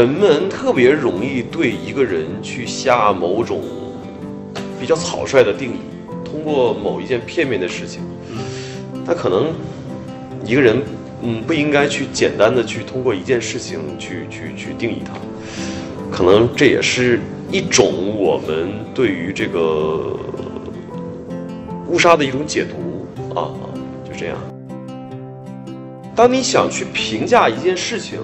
[0.00, 3.60] 人们特别容易对一个人去下某种
[4.80, 5.76] 比较草率的定义，
[6.24, 8.00] 通过某一件片面的事情，
[9.04, 9.48] 他可能
[10.42, 10.80] 一个人，
[11.20, 15.12] 嗯，不应该去简单的去通过一件事情去去去定义他，
[16.10, 17.20] 可能这也是
[17.52, 20.16] 一种我们对于这个
[21.88, 23.52] 乌纱的一种解读啊，
[24.02, 24.38] 就这样。
[26.16, 28.18] 当你想去评价一件事情，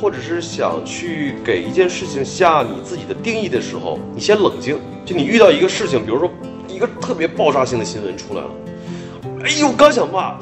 [0.00, 4.78] 或者是想去给一件事情下你自己的定义的时候，你先冷静。
[5.04, 6.30] 就你遇到一个事情，比如说
[6.68, 8.50] 一个特别爆炸性的新闻出来了，
[9.44, 10.36] 哎呦，刚想骂，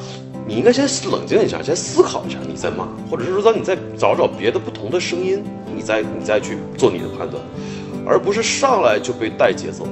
[0.46, 7.42] 你应该先冷静一下，先思考一下，你再骂，或者是说，当你再找找别的不同的声音，你再你再去做你的判断，
[8.06, 9.86] 而不是上来就被带节奏。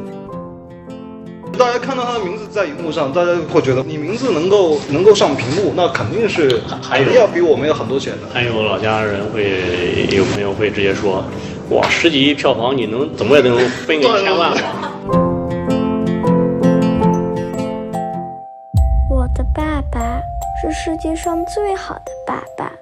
[1.59, 8.29] 大家看到他的名字在荧幕上，大家会觉得你名字能够能够上屏幕，那肯定是还有肯定要比我们有很多钱的。
[8.33, 11.23] 还有老家人会有朋友会直接说，
[11.71, 14.93] 哇，十几亿票房，你能怎么也能分个千万吧？
[19.09, 20.21] 我的爸爸
[20.61, 22.73] 是世界上最好的爸爸，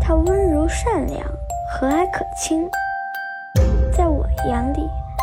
[0.00, 1.24] 他温柔善良，
[1.70, 2.68] 和蔼可亲，
[3.92, 4.80] 在我眼里，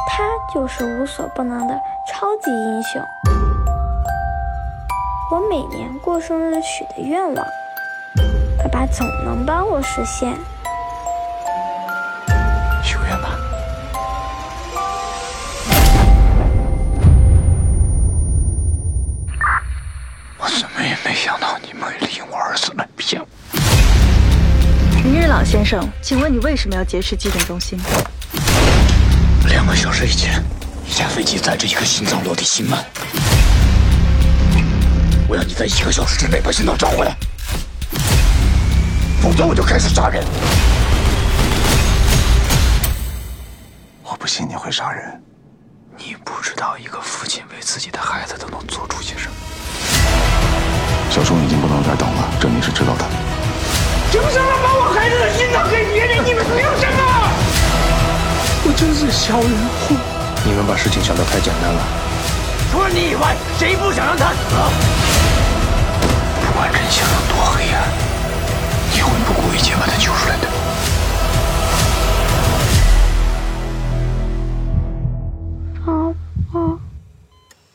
[0.07, 3.01] 他就是无所不能的超级英雄。
[5.31, 7.45] 我每年过生日许的愿望，
[8.57, 10.33] 爸爸总能帮我实现。
[12.83, 13.37] 许个愿吧。
[20.37, 23.27] 我怎么也没想到你们利用我儿子来骗我。
[25.03, 27.79] 明日朗先生，请问你为什么要劫持急诊中心？
[29.49, 30.43] 两个小时以前，
[30.87, 32.77] 一架飞机载着一颗心脏落地心脉，
[35.27, 37.15] 我要你在一个小时之内把心脏找回来，
[39.21, 40.23] 否则我就开始杀人。
[44.03, 45.21] 我不信你会杀人，
[45.97, 49.33] 你不知道一个父亲为自己的孩子都能做出些什么。
[51.09, 53.05] 小钟已经不能再等了，这你是知道的。
[54.11, 56.25] 凭什么把我孩子的心脏给别人？
[56.25, 57.04] 你们凭什么？
[58.75, 59.95] 我真是小人物。
[60.43, 61.81] 你们把事情想得太简单了。
[62.69, 64.37] 除了你以外，谁不想让他死？
[66.45, 67.87] 不管真相有多黑暗，
[68.93, 70.49] 你会不顾一切把他救出来的。
[75.85, 75.93] 爸
[76.51, 76.59] 爸，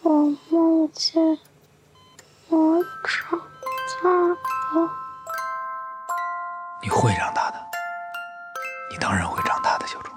[0.02, 0.12] 我
[0.50, 1.18] 梦见
[2.50, 2.84] 我
[3.24, 3.40] 长
[4.02, 4.10] 大
[4.78, 4.86] 了。
[6.82, 7.56] 你会长大的，
[8.90, 10.12] 你当然会长大的，小钟。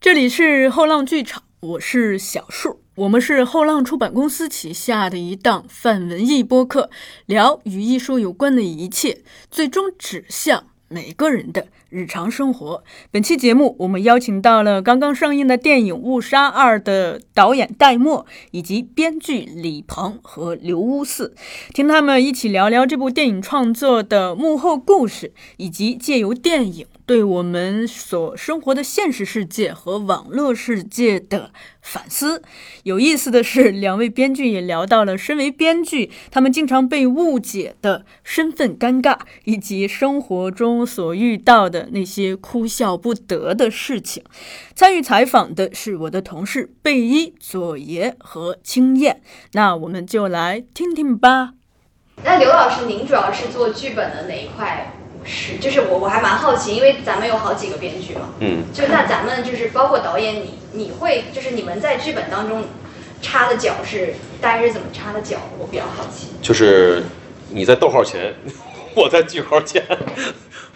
[0.00, 6.88] 这里是后浪剧场，我是小树，我们是后浪出版公司旗下的一档泛文艺播客，
[7.26, 12.82] 聊与艺术有关的一切，最终指向每个人的日常生活。
[13.10, 21.34] 本期节目，我们邀请到了刚刚上映的电影《误杀二》的导演戴墨，以及编剧李鹏和刘乌四，
[21.74, 26.86] 听他们一起聊聊这部电影创作的幕后故事，以及借由电影。
[27.06, 31.50] 对我们所生活的现实世界和网络世界的
[31.82, 32.40] 反思。
[32.84, 44.22] 有意思的是，两位编剧也聊到了身为编剧，他们经常被误解的身份尴尬，以及生活中所遇到的那些哭笑不得的事情。
[44.74, 49.22] 参与采访的是我的同事贝伊、左爷和青燕。
[49.52, 51.54] 那我们就来听听吧。
[52.22, 54.94] 那刘老师，您主要是做剧本的哪一块？
[55.22, 62.64] 是，就是我我还蛮好奇，因为咱们有好几个编剧嘛，嗯，就那咱们就是包括导演，你你会就是你们在剧本当中
[63.20, 65.36] 插的脚是大概是怎么插的脚？
[65.58, 66.28] 我比较好奇。
[66.40, 67.02] 就是
[67.50, 68.34] 你在逗号前，
[68.96, 69.84] 我在句号前，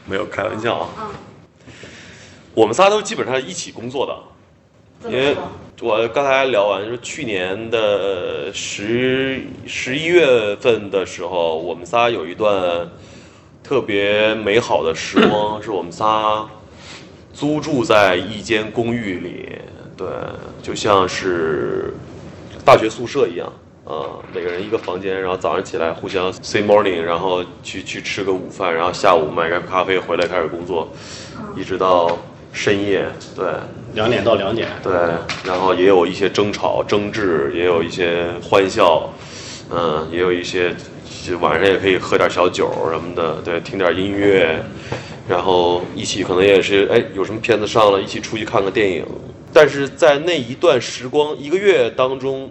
[0.06, 0.88] 没有开玩笑啊。
[1.00, 1.06] 嗯，
[2.54, 5.36] 我们仨都基本上一起工作的，因为？
[5.82, 12.88] 我刚才聊完，就是去年的十十一月份的时候，我们仨有一段
[13.62, 16.48] 特别美好的时光， 是我们仨
[17.34, 19.58] 租住在一间公寓里，
[19.96, 20.06] 对，
[20.62, 21.92] 就像是
[22.64, 23.52] 大学宿舍一样。
[23.84, 30.90] 啊，每个人一个房间，然后早上起来互相 say morning，然后去去吃个午饭，然后下午买个咖啡回来开始工作，
[31.54, 32.16] 一直到
[32.50, 33.04] 深夜。
[33.36, 33.44] 对，
[33.92, 34.92] 两点到两点，对，
[35.44, 39.12] 然后也有一些争吵、争执，也有一些欢笑，
[39.70, 40.74] 嗯，也有一些
[41.22, 44.64] 就晚上也可以喝点小酒什么的，对，听点音乐，
[45.28, 49.04] 然后一起可能也是哎有什么片子上了，一起出去看个电影。
[49.52, 52.50] 但是在那一段时光一个月当中，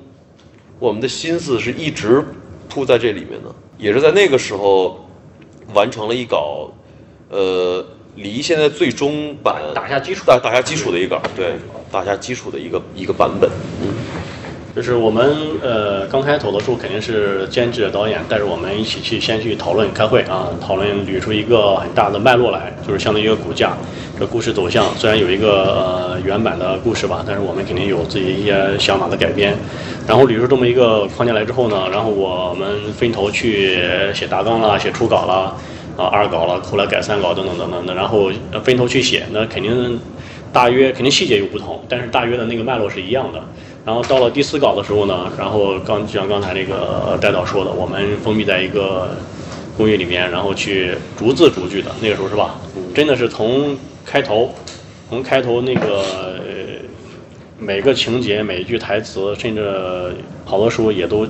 [0.84, 2.22] 我们的心思是一直
[2.68, 5.08] 扑在这里面的，也是在那个时候
[5.74, 6.70] 完成了一稿，
[7.30, 7.86] 呃，
[8.18, 11.54] 离现在最终版打下基础打打下基础的一稿，对，
[11.90, 13.50] 打下基础的一个一个版本。
[13.82, 13.94] 嗯，
[14.76, 23.78] 就是我们呃刚开头的时候肯定是监制导演带着我们一起去先去讨论开会啊，讨论捋出一个很大的脉络来，就是相当于一个骨架。
[24.20, 29.56] 这故事走向虽然有一个呃原版的故事吧，但是我们肯定有自己一些想法的改编。
[30.08, 33.78] 然后捋出这么一个框架来之后呢，然后我们分头去
[34.12, 35.56] 写大纲啦，写初稿啦，
[35.98, 38.32] 啊二稿了，后来改三稿等等等等的，然后
[38.64, 40.00] 分头去写，那肯定
[40.52, 43.40] 大约肯定细节有不同，但是大约的那个脉络是一样的。
[43.86, 49.10] 然后到了第四稿的时候呢，然后刚就像刚才那个戴导说的，我们封闭在一个
[49.78, 52.56] 公寓里面，然后去逐字逐句的，那个时候是吧？
[52.96, 54.54] 真的是从开头，
[55.10, 56.40] 从开头那个
[57.60, 60.16] 每个情节、每一句台词，甚至
[60.46, 61.28] 好多时候也都。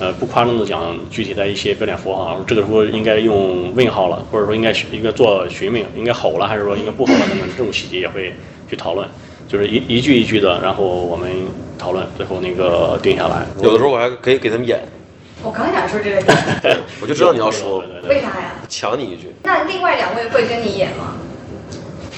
[0.00, 8.34] 呃，不夸张的讲，具体的一些标点符号，这个时候应该用问号了，或者说应该应该做询问，应该吼了，还是说应该不吼了等等，这种细节也会
[8.68, 9.08] 去讨论，
[9.48, 11.30] 就是一一句一句的，然后我们
[11.78, 13.46] 讨论，最后那个定下来。
[13.62, 14.80] 有的时候我还可以给他们演，
[15.42, 16.34] 我刚想说这个，
[17.00, 18.52] 我就知道你要说，为啥呀？
[18.68, 19.34] 抢你一句。
[19.42, 21.14] 那另外两位会跟你演吗？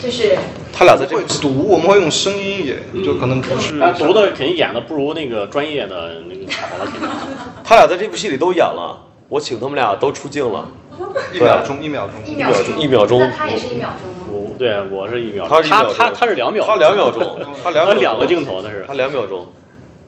[0.03, 0.37] 就是
[0.73, 3.79] 他俩在这会读，我们会用声音演，就可能不是。
[3.81, 6.93] 但读的肯定演的不如那个专业的那个好了。
[7.65, 8.97] 他俩在这部戏里都演了，
[9.29, 10.69] 我请他们俩都出镜了。
[11.33, 13.19] 一秒钟，一秒钟，一秒钟，一秒钟。
[13.21, 14.16] 那他也是一秒钟
[14.59, 19.47] 对我是一秒钟，他他他是两秒，他两秒钟， 他两他两个镜头那是，他两秒钟。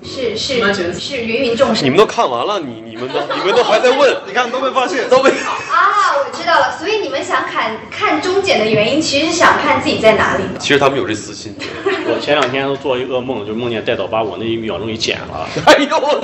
[0.01, 1.85] 是是是芸芸众生。
[1.85, 5.29] 你们都看完了，你你们都你们都还在问， 你看都没发现，都没。
[5.29, 10.45] 啊，我知道了，所以你们想看看终检的原因，其实是想看自己在哪里。
[10.61, 11.53] 其实他们有这私心。
[11.85, 15.49] 我前两天都做一噩梦，就梦见戴导把我那一秒钟给剪了。
[15.67, 16.23] 哎呦，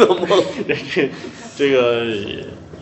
[0.08, 0.44] 噩梦！
[0.66, 1.08] 这
[1.56, 2.04] 这个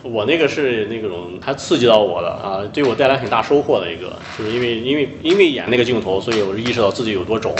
[0.03, 7.53] 我那个是那种还刺激到我的啊，对我带来很大收获的一个，就是因为因为因为演那个镜头，所以我是意识到自己有多肿。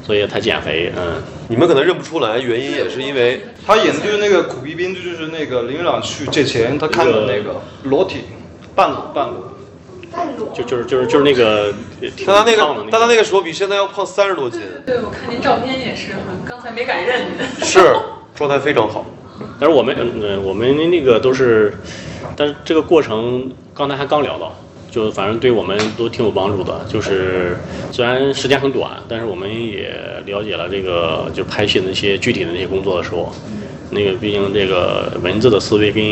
[0.00, 8.20] 所以才减肥，嗯，你们可能认不出来，原因也是因为他演的就是那个苦逼兵，就是那个林院长去借钱，他看的那个裸体，
[8.74, 9.52] 半裸半裸，
[10.10, 11.74] 半裸，就就是就是就是那个，
[12.26, 14.62] 但他那个但他那个时候比现在要胖三十多斤。
[14.86, 16.12] 对，我看您照片也是，
[16.46, 17.66] 刚才没敢认您。
[17.66, 17.94] 是，
[18.34, 19.04] 状态非常好。
[19.60, 21.72] 但是我们嗯我们那个都是，
[22.36, 24.54] 但是这个过程刚才还刚聊到。
[24.90, 27.58] 就反正对我们都挺有帮助的，就是
[27.92, 29.94] 虽然时间很短，但是我们也
[30.24, 33.30] 了解了这个就拍戏那些具体的那些工作的时候，
[33.90, 36.02] 那个毕竟这个文字的思维跟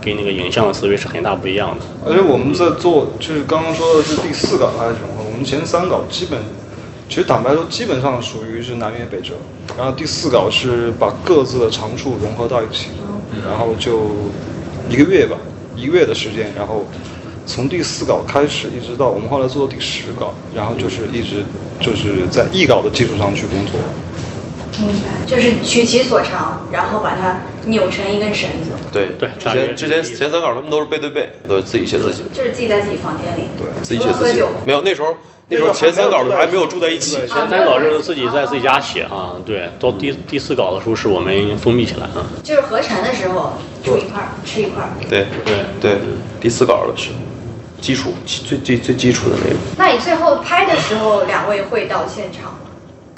[0.00, 1.84] 跟那个影像的思维是很大不一样的。
[2.06, 5.22] 而且我们在做，就是刚刚说的是第四稿还是什么？
[5.22, 6.40] 我们前三稿基本，
[7.08, 9.34] 其实坦白说基本上属于是南辕北辙，
[9.76, 12.88] 然后第四稿是把各自的长处融合到一起，
[13.46, 14.10] 然后就
[14.88, 15.36] 一个月吧，
[15.76, 16.84] 一个月的时间，然后。
[17.46, 21.44] 从第四稿开始，一直到我们后来做到第十稿，然后就是一直
[21.78, 23.78] 就是在译稿的基础上去工作。
[24.80, 28.70] 明白，就是取其所长，然后把它扭成一根绳子。
[28.92, 32.22] 对对，之前之前前三稿他们都是背对背，都是自己写自己。
[32.32, 33.48] 就是自己在自己房间里。
[33.58, 34.42] 对，自己写自己。
[34.66, 35.14] 没有那时候
[35.48, 37.16] 那时候前三稿的还没有住在一起。
[37.26, 42.26] 前三稿是自己在自己家写啊，对，到第第四稿的时候是我们封闭起来啊。
[42.42, 43.52] 就是合成的时候
[43.84, 44.90] 住一块儿吃一块儿。
[45.08, 45.98] 对对对，
[46.40, 47.16] 第四稿的时候。
[47.80, 49.56] 基础最最最基础的那个。
[49.76, 52.60] 那你最后拍的时候，两位会到现场吗？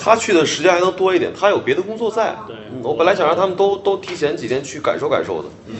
[0.07, 2.33] 他去的时间还能多一点，他有别的工作在。
[2.47, 5.49] 对，我本来想让他们都都提前几天去感受感受的。
[5.67, 5.75] 嗯。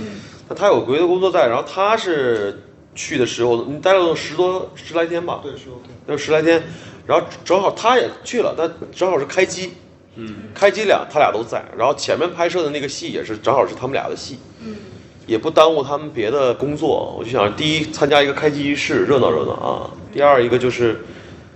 [0.49, 2.61] 那他有别的工作在，然后他是
[2.93, 5.39] 去的时候，你待了十多十来天吧？
[5.45, 5.95] 对，十多天。
[6.09, 6.61] 有十来天，
[7.07, 9.75] 然后正好他也去了，但正好是开机。
[10.17, 10.35] 嗯。
[10.53, 14.41] 开机俩他俩都在，然后前面拍摄的那个戏也是正好是他们俩的戏。
[14.61, 14.75] 嗯。
[15.25, 19.91] 也不耽误他们别的工作，我就想第一参加一个开机仪式，热闹热闹啊。
[20.13, 21.01] 第二一个就是，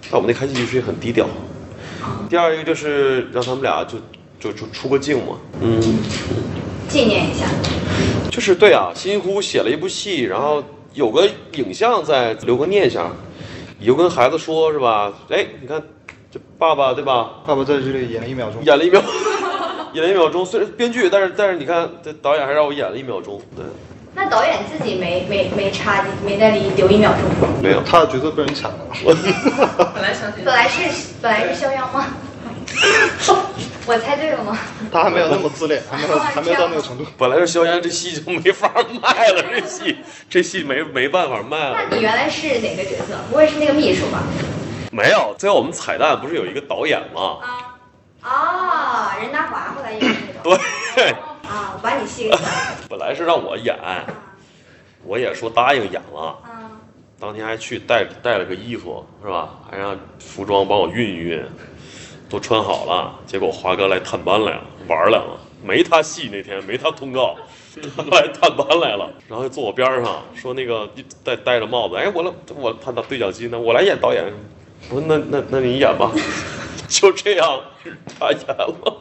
[0.03, 1.27] 但我们那开机仪式也很低调。
[2.31, 3.99] 第二一个就是让他们俩就
[4.39, 5.81] 就就出个镜嘛，嗯，
[6.89, 7.45] 纪念一下。
[8.31, 10.63] 就是对啊，辛辛苦苦写了一部戏，然后
[10.95, 13.11] 有个影像在，留个念想，
[13.81, 15.13] 以后跟孩子说是吧？
[15.29, 15.83] 哎，你看
[16.31, 17.43] 这爸爸对吧？
[17.45, 19.03] 爸爸在这里演了一秒钟，演了一秒。
[19.93, 23.65] 演了一秒钟，虽然编剧，但是但是你看，这导演还让我演了一秒钟，对。
[24.15, 27.55] 那导演自己没没没插，没在里留一秒钟吗？
[27.63, 28.79] 没有，他的角色被人抢了。
[29.95, 30.81] 本来想本来是
[31.23, 32.07] 本来是肖央吗？
[33.87, 34.57] 我猜对了吗？
[34.93, 37.05] 他还没有那么自恋， 还没有还没有到那个程度。
[37.19, 38.71] 本来是肖央，这戏就没法
[39.03, 39.97] 卖了，这戏
[40.29, 41.77] 这戏没没办法卖了。
[41.91, 43.17] 那你原来是哪个角色？
[43.31, 44.23] 不会是那个秘书吧？
[44.93, 47.39] 没有，最后我们彩蛋不是有一个导演吗？
[47.43, 47.70] 啊。
[48.23, 50.07] 啊，任达华后来演的
[50.43, 50.61] 那个。
[50.95, 51.11] 对。
[51.49, 52.37] 啊，我把你戏给
[52.89, 53.77] 本来是让我演，
[55.05, 56.37] 我也说答应演了。
[57.19, 59.51] 当天还去带带了个衣服是吧？
[59.71, 61.43] 还让服装帮我熨一熨，
[62.31, 63.15] 都穿好了。
[63.27, 67.37] 结果华哥来探班来了，玩来了，没他戏那天，没他通告，
[67.97, 70.89] 他 来探班来了，然后就坐我边上，说那个
[71.25, 74.25] 戴戴着帽子，哎，我来我他到对讲机呢，我来演导演。
[74.89, 76.11] 我说那那那你演吧，
[77.01, 77.61] 就这样
[78.19, 78.97] 他演了。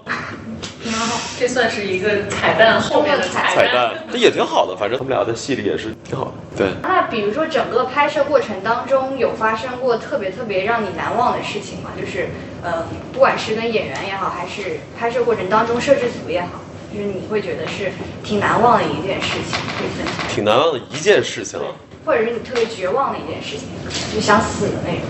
[0.86, 6.31] 然后这算是一个彩蛋，后面的 彩彩蛋，这也挺好的，反正他们俩在戏里也是挺好的。
[6.55, 11.89] 对，那比如说整个拍摄过程当中有发生过特别特别让你难忘的事情吗？
[12.00, 12.29] 就是
[12.63, 16.62] 呃，不管是跟演员也好，还是拍摄过程当中摄制组也好，
[16.93, 17.91] 就是你会觉得是
[18.24, 20.27] 挺难忘的一件事情，可以分享。
[20.29, 21.65] 挺难忘的一件事情啊。
[22.05, 23.67] 或者是你特别绝望的一件事情，
[24.15, 25.03] 就想死的那种，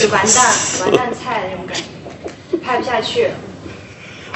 [0.00, 1.76] 就完蛋完蛋菜的那种感
[2.50, 3.34] 觉，拍不下去了。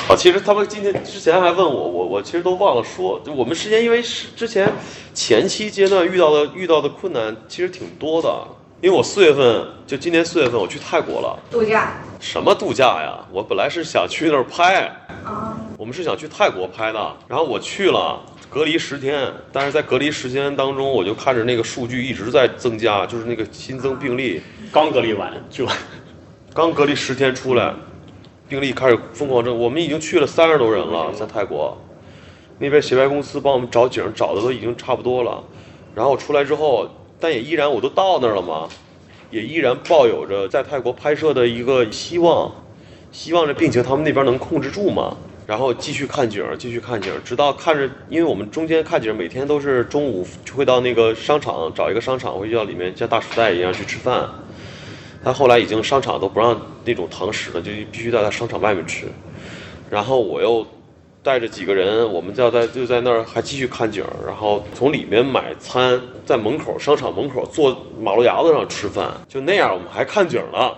[0.08, 4.70] 哦，其实他们今天之前还问我，我我其实都忘了说，就我们之前因为是之前
[5.12, 8.46] 前期阶段遇到的遇到的困难其实挺多的，
[8.80, 11.92] 因为我四月份就今年四月份我去泰国了，度假。
[12.20, 13.18] 什么度假呀？
[13.30, 14.84] 我本来是想去那儿拍，
[15.24, 25.66] 啊，我们是想去泰国拍的，然后我去了，隔离十天，但是在隔离时间当中，我就看着那个数据一直在增加，就是那个新增病例，刚隔离完就，
[26.52, 27.74] 刚隔离十天出来。
[28.48, 31.76] 病例开始疯狂增，我们已经去了三十多人了，在泰国，
[32.58, 35.44] 那边协拍公司帮我们找景，找的都已经差不多了。
[35.94, 36.88] 然后出来之后，
[37.20, 38.68] 但也依然我都到那儿了嘛，
[39.30, 42.50] 也依然抱有着在泰国拍摄的一个希望，
[43.12, 45.16] 希望这病情他们那边能控制住嘛。
[45.46, 54.28] 然后继续看景，继续看景，直到看着，因为我们中间看景每天都是中午就会到那个商场找一个商场，会到里面像大时代一样去吃饭。
[55.24, 59.06] 他后来已经商场都不让那种堂食了，就必须在他商场外面吃。
[59.90, 60.66] 然后我又
[61.22, 70.76] 带着几个人，我们就在就在那儿还继续看景，然后从里面买餐，在门口商场门口坐马路牙子上吃饭，就那样我们还看景了。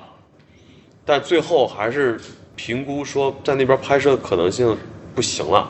[1.04, 2.18] 但最后还是
[2.56, 4.76] 评估说在那边拍摄可能性
[5.14, 5.68] 不行了，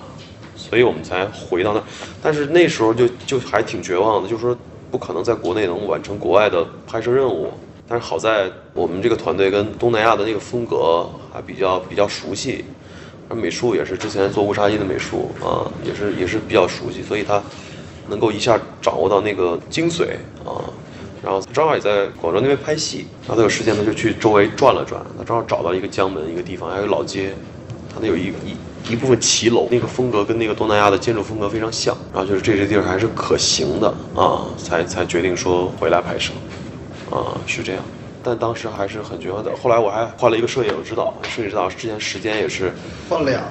[0.54, 1.82] 所以我们才回到那。
[2.22, 4.56] 但是那时候就就还挺绝望的，就是说
[4.90, 7.52] 不可能在国内能完成国外的拍摄任务。
[7.90, 12.64] 但是好在我们这个团队跟东南亚的那个风格还比较比较熟悉，
[13.28, 17.42] 而美术也是之前做乌沙伊的美术啊，也是也是比较熟悉，所以他
[18.08, 20.04] 能够一下掌握到那个精髓
[20.44, 20.62] 啊。
[21.20, 27.34] 然后正好也在广州那边拍戏，然后他有时间他就去周围转了转，他正好找到一个江门一个地方，还有老街，
[27.92, 36.32] 他那有一一一部分骑楼，那个风格跟那个东南亚的建筑风格非常像，然后就是这些地儿还是可行的啊，才才决定说回来拍摄。
[37.10, 37.82] 啊，是这样，
[38.22, 39.50] 但当时还是很绝望的。
[39.60, 42.72] 后来我还换了一个摄影指导，摄影指导之前时间也是
[43.08, 43.42] 换俩，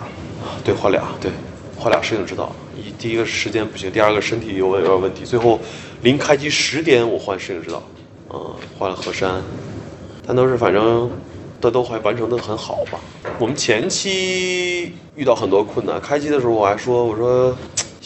[0.64, 1.30] 对，换俩，对，
[1.78, 2.52] 换俩摄影指导。
[2.78, 5.26] 一第一个时间不行，第二个身体有有点问题。
[5.26, 5.60] 最后
[6.02, 7.84] 临开机十点我换摄影指导，
[8.34, 9.42] 嗯，换了何山，
[10.26, 11.12] 但都是反正
[11.60, 12.98] 都都还完成的很好吧。
[13.38, 17.54] 我们前期遇到很多困难，开机的时候我还说，我说。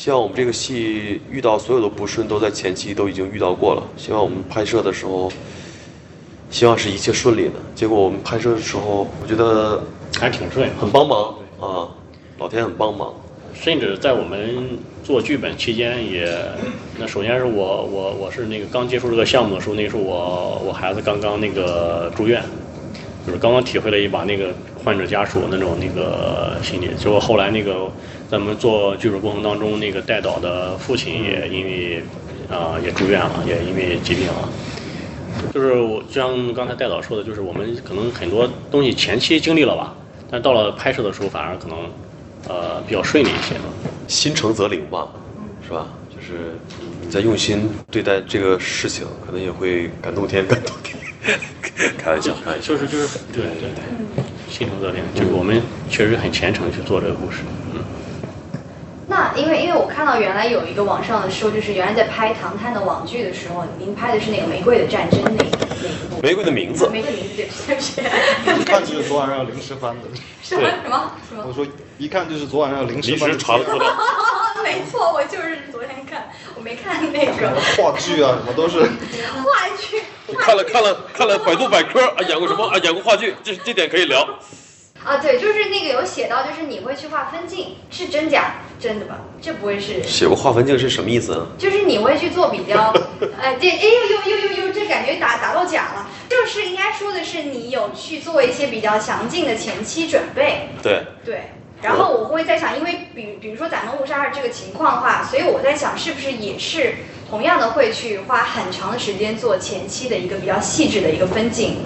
[0.04, 3.82] 希望我们这个戏遇到所有的不顺都在前期都已经遇到过了。
[3.96, 5.32] 希望我们拍摄的时候，
[6.50, 7.54] 希望是一切顺利的。
[7.74, 9.82] 结果我们拍摄的时候，我觉得
[10.20, 11.88] 还挺顺，很帮忙啊，
[12.38, 13.14] 老天很帮忙。
[13.54, 16.38] 甚至在我们做剧本期间也，
[17.00, 22.44] 那首先是我我我是那个刚接触这个项目的时候，那时候我我孩子刚刚那个住院，
[23.26, 26.90] 就是刚刚体会了一把那个患者家属那种那个心理。
[27.00, 27.90] 结果后来那个。
[28.34, 32.04] 咱们做剧本过程当中，那个带导的父亲也因为
[32.50, 34.50] 啊也住院了，也因为疾病了。
[35.54, 39.94] 就是我就像刚才带导说的，就是我们可能很多东西前期经历了吧，
[40.32, 41.78] 但到了拍摄的时候反而可能
[42.48, 43.54] 呃比较顺利一些。
[44.08, 45.10] 心诚则灵吧，
[45.64, 45.86] 是吧？
[46.10, 46.58] 就是
[47.04, 50.90] 你在用心对待这个事情，可能也会感动天，感动地。
[52.00, 52.74] 开玩笑，开玩笑。
[52.74, 57.44] 就是就是对对对，心诚则灵，就是我们确实很虔诚去做这个故事。
[59.36, 66.22] 那因为因为我看到原来有一个网上的说，就是原来在拍唐探的网剧的时候，您拍的是那个《玫瑰的战争》那那一部。
[66.22, 66.88] 玫瑰的名字。
[66.90, 68.02] 玫瑰的名字对不起。
[68.62, 70.08] 一看就是昨晚上临时翻的。
[70.44, 71.46] 什么什么什么？
[71.48, 71.66] 我说
[71.98, 73.30] 一看就是昨晚上临时翻。
[73.30, 73.86] 临时查的资料。
[74.64, 77.50] 没错，我就是昨天看，我没看那个。
[77.76, 78.80] 话剧啊，什么都是。
[79.44, 80.02] 话剧。
[80.38, 82.78] 看了看了看了百度百科啊，演过什么啊？
[82.78, 84.26] 演过话剧，这这点可以聊。
[85.04, 88.56] 啊，对，就是那个有写到，就是你会去画分镜，是真假？
[88.80, 89.20] 真的吧？
[89.42, 91.46] 这不会是写过划分镜是什么意思？
[91.58, 92.94] 就是你会去做比较，
[93.42, 96.08] 哎，这哎呦呦呦呦呦，这感觉打打到假了。
[96.30, 100.70] 就是应该说的是，你有去做一些比较详尽的前期准备。
[100.82, 101.44] 对对，
[101.82, 106.96] 然后我会在想，因为比比如说咱们误杀这个情况的话，所以我在想，是不是也是
[107.30, 111.78] 同样的会去花很长的时间做前期的一个比较细致的一个分镜，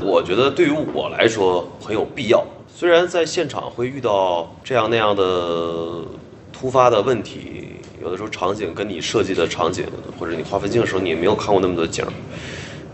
[0.00, 2.44] 我觉得对于我来说很有必要。
[2.72, 6.04] 虽然在现场会遇到这样那样的
[6.52, 9.84] 突发的问题，有的时候场景跟你设计的场景，
[10.18, 12.04] 或者你画分镜的时候你也没有看过那么多景，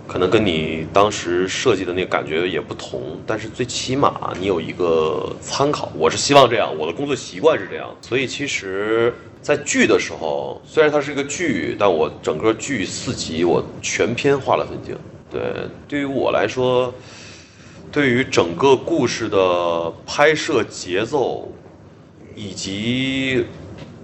[0.09, 3.03] 可能跟你当时设计的那个感觉也不同。
[3.27, 7.95] 但是最起码你有一个参考，我是希望这样，我的工作习惯是这样。
[8.01, 14.97] 所以其实，在剧的时候，虽然它是一个剧，但我整个剧四集我全篇画了分镜。
[15.35, 16.95] 对，对于我来说。
[17.93, 21.49] 对于整个故事的拍摄节奏，
[22.35, 23.47] 以及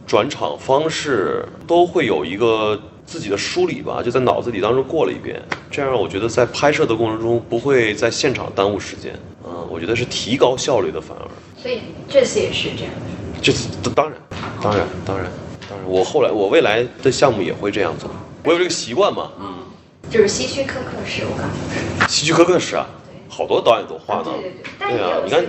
[0.07, 5.43] 转场方式，都会有一个自己的梳理吧，就在脑子里当中过了一遍。
[5.73, 9.13] 这样，我觉得在拍摄的过程中不会在现场耽误时间。
[9.45, 11.27] 嗯，我觉得是提高效率的，反而。
[11.61, 12.93] 所以这次也是这样。
[13.43, 14.17] 这次当然，
[14.63, 15.27] 当然，当然，
[15.69, 18.09] 当然，我后来我未来的项目也会这样做。
[18.45, 19.33] 我有这个习惯嘛。
[19.41, 19.55] 嗯。
[20.11, 22.09] 就是希区柯克式，我感觉。
[22.09, 22.87] 希区柯克式啊。
[23.33, 25.45] 好多导演都画的，对对对，对啊，你看，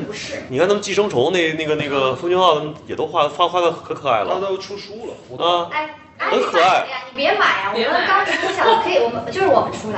[0.50, 5.90] 你看他们寄生虫那那个那个封俊昊他们也都画画画的可可爱了，他都出书了啊，哎，
[6.20, 9.98] 很可爱呀，你别买啊，我们刚出想可以，我们就是我们出的，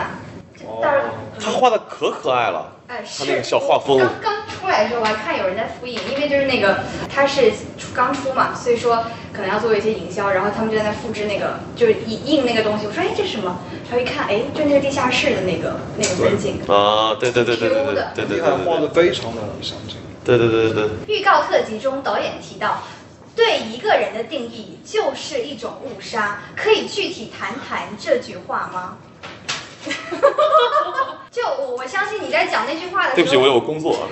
[0.81, 1.07] 到时候
[1.39, 2.71] 他画的可可爱了。
[2.87, 6.79] 他那个小画风，刚刚出来的时候我还看有人在复印，因为就是那个
[7.13, 7.51] 他是
[7.93, 9.03] 刚出嘛，所以说
[9.33, 12.87] 可能要做一些营销，然后他们就在那复制那个就是印印那个东西。
[12.87, 13.59] 我说哎这是什么？
[13.91, 19.97] 然后一看哎就那个地下室的那个那个风景啊，对对对对对对对对对，画的非常的详尽。
[20.23, 20.89] 对对对对对。
[21.13, 22.83] 预告特辑中导演提到，
[23.35, 28.95] 对一个人的定义就是一种误杀，可以具体谈谈这句话吗？
[31.31, 34.07] 就我我相信你在讲那句话的时候，对不起，我有工作。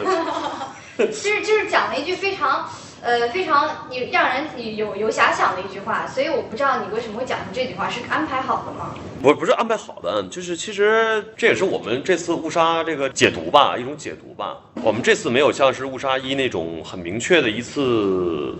[0.97, 2.69] 就是就是讲了一句非常
[3.01, 8.93] 呃非常你让人有有遐想的一句话，所以我不知道你为什么会讲出这句话，是安排好的吗？
[9.21, 14.57] 不不是安排好的，就是其实这也是我们这次误杀这个解读吧，一种解读吧。
[14.83, 18.53] 我们这次没有像是误杀一那种很明确的一次，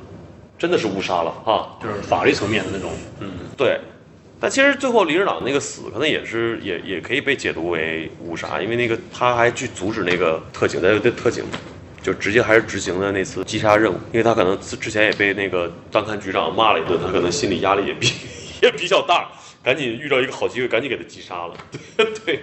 [0.57, 3.79] 真的是误杀了哈，就是法律层面的那种，嗯，对。
[4.41, 11.45] 但其实最后李指导那个死可能也是也也可以被解读为误杀，因为那个他还去阻止那个特警的的特警，
[12.01, 18.11] 就直接还是执行了那次击杀任务，因为他可能之之前也被那个张勘局长骂了一顿，他可能心理压力也比
[18.63, 19.29] 也比较大，
[19.61, 21.53] 赶紧遇到一个好机会，赶紧给他击杀了。
[22.25, 22.41] 对，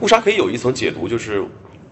[0.00, 1.40] 误杀可以有一层解读，就是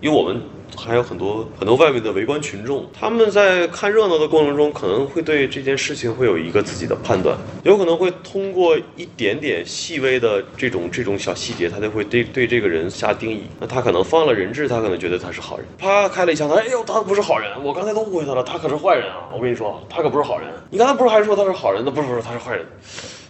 [0.03, 0.39] 因为我们。
[0.75, 13.43] 还有很多很多外面的围观群众，他们在看热闹的过程中，可能会对这件事情会有一个自己的判断，有可能会通过一点点细微的这种这种小细节，他就会对对这个人下定义。
[13.61, 15.67] 那他可能放了人质，他可能觉得他是好人。
[15.77, 19.29] 啪开了一枪，他哎呦，他不是好人，我刚才都误会他了，他可是坏人啊！
[19.31, 20.49] 我跟你说，他可不是好人。
[20.71, 21.83] 你刚才不是还说他是好人？
[21.85, 22.65] 那不是不是，他是坏人。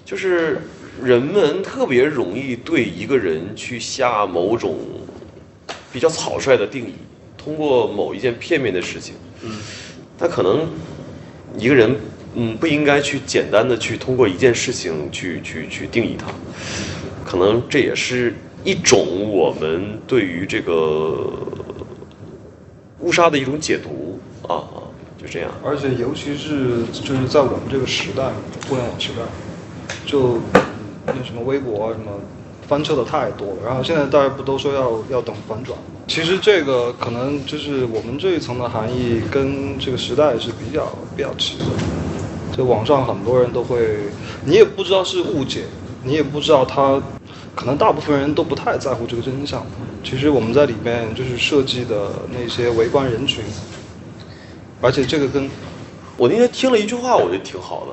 [0.04, 0.60] 就是
[1.02, 4.78] 人们特别容易对一个人去下某种
[5.92, 6.94] 比较草率的定义。
[7.36, 9.50] 通过某一件片面的事情，嗯，
[10.16, 10.68] 他可能
[11.58, 11.96] 一个人，
[12.34, 16.26] 嗯，不应该去简单的去通过一件事情去去去定义他，
[17.28, 21.32] 可能这也是一种我们对于这个
[23.00, 24.78] 误杀的一种解读啊啊，
[25.20, 25.50] 就这样。
[25.64, 28.30] 而且尤其是就是在我们这个时代，
[28.68, 29.22] 互联网时代，
[30.06, 30.38] 就
[31.06, 32.12] 那什么微博啊什么。
[32.72, 35.78] 翻车的太多了，然后现在大家不都说要要等反转？
[36.08, 41.64] 其实这个可能就是我们这一层的含义跟这个时代是比较比较齐的。
[42.56, 43.98] 就网上很多人都会，
[44.46, 45.64] 你也不知道是误解，
[46.02, 46.98] 你也不知道他，
[47.54, 49.62] 可能大部分人都不太在乎这个真相。
[50.02, 53.44] 其实我们在里面就是设计的那些围观人群，
[54.80, 55.50] 而且这个跟，
[56.16, 57.92] 我那天听了一句话，我觉得挺好的。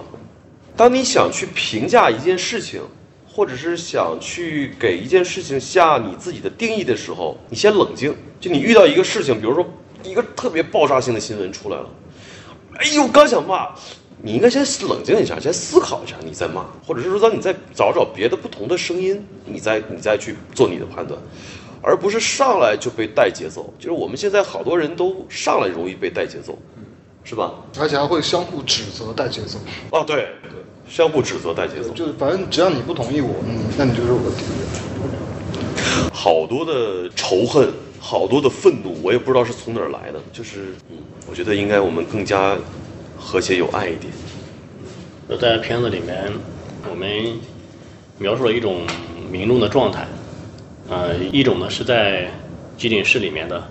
[0.77, 2.79] 当你想去评价一件事情。
[3.39, 8.13] 或者是想去给一件事情下你自己的定义的时候，你先冷静。
[8.37, 9.65] 就你遇到一个事情，比如说
[10.03, 11.89] 一个特别爆炸性的新闻出来了，
[12.75, 13.69] 哎呦，刚想骂，
[14.21, 21.17] 你应该先冷静一下，先思考一下，你再骂，或者是说，当你再找找别的不同的声音，你再你再去做你的判断，
[21.81, 23.73] 而不是上来就被带节奏。
[23.79, 26.59] 就是我们现在好多人都上来容易被带节奏，
[27.23, 27.53] 是吧？
[27.79, 29.57] 而且还会相互指责带节奏。
[29.91, 30.58] 哦，对对。
[30.89, 36.09] 相互指责带节奏，就是反正只要你不同意我，嗯，那你就是我的敌人。
[36.11, 40.19] 好多的仇恨，好多的愤怒，我也不知道是从哪儿来的。
[40.33, 40.97] 就是，嗯，
[41.29, 42.57] 我觉得应该我们更加
[43.17, 44.11] 和谐有爱一点。
[45.39, 46.33] 在片子里面，
[46.89, 47.07] 我们
[48.17, 48.81] 描述了一种
[49.31, 50.07] 民众的状态，
[50.89, 52.31] 呃，一种呢是在
[52.75, 53.63] 急诊室里面的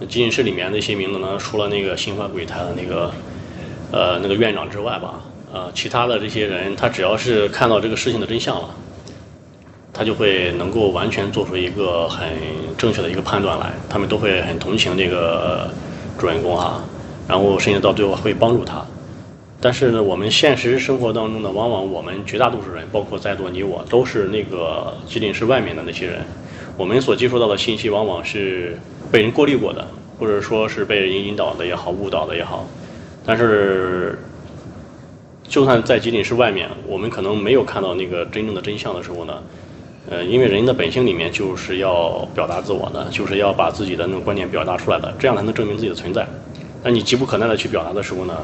[0.00, 3.12] 集锦室里面那些名字呢，除了那个心怀鬼胎的那个
[3.92, 8.70] 呃那个院长之外吧，呃，其他的这些人，他只要是看到这个事情的真相了，
[9.92, 12.28] 他就会能够完全做出一个很
[12.78, 15.68] 正确的一个判断来，他们都会很同情这个
[16.16, 16.80] 主人公哈，
[17.26, 18.84] 然后甚至到最后会帮助他。
[19.60, 26.20] 但是呢，我们现实生活当中呢，往往我们绝大多数人，包括在座你我，都是那个吉林市外面的那些人，
[26.76, 28.78] 我们所接触到的信息往往是
[29.10, 29.86] 被人过滤过的，
[30.18, 32.66] 或者说是被人引导的也好，误导的也好。
[33.26, 34.18] 但是，
[35.50, 39.42] 就算在吉林市外面，我们可能没有看到那个真正的真相的时候呢，
[40.08, 46.24] 呃，因为人的本性里面就是要表达自我的，就是要把自己的那种观点表达出来的，这样才能证明自己的存在。
[46.84, 48.36] 那你急不可耐的去表达的时候呢？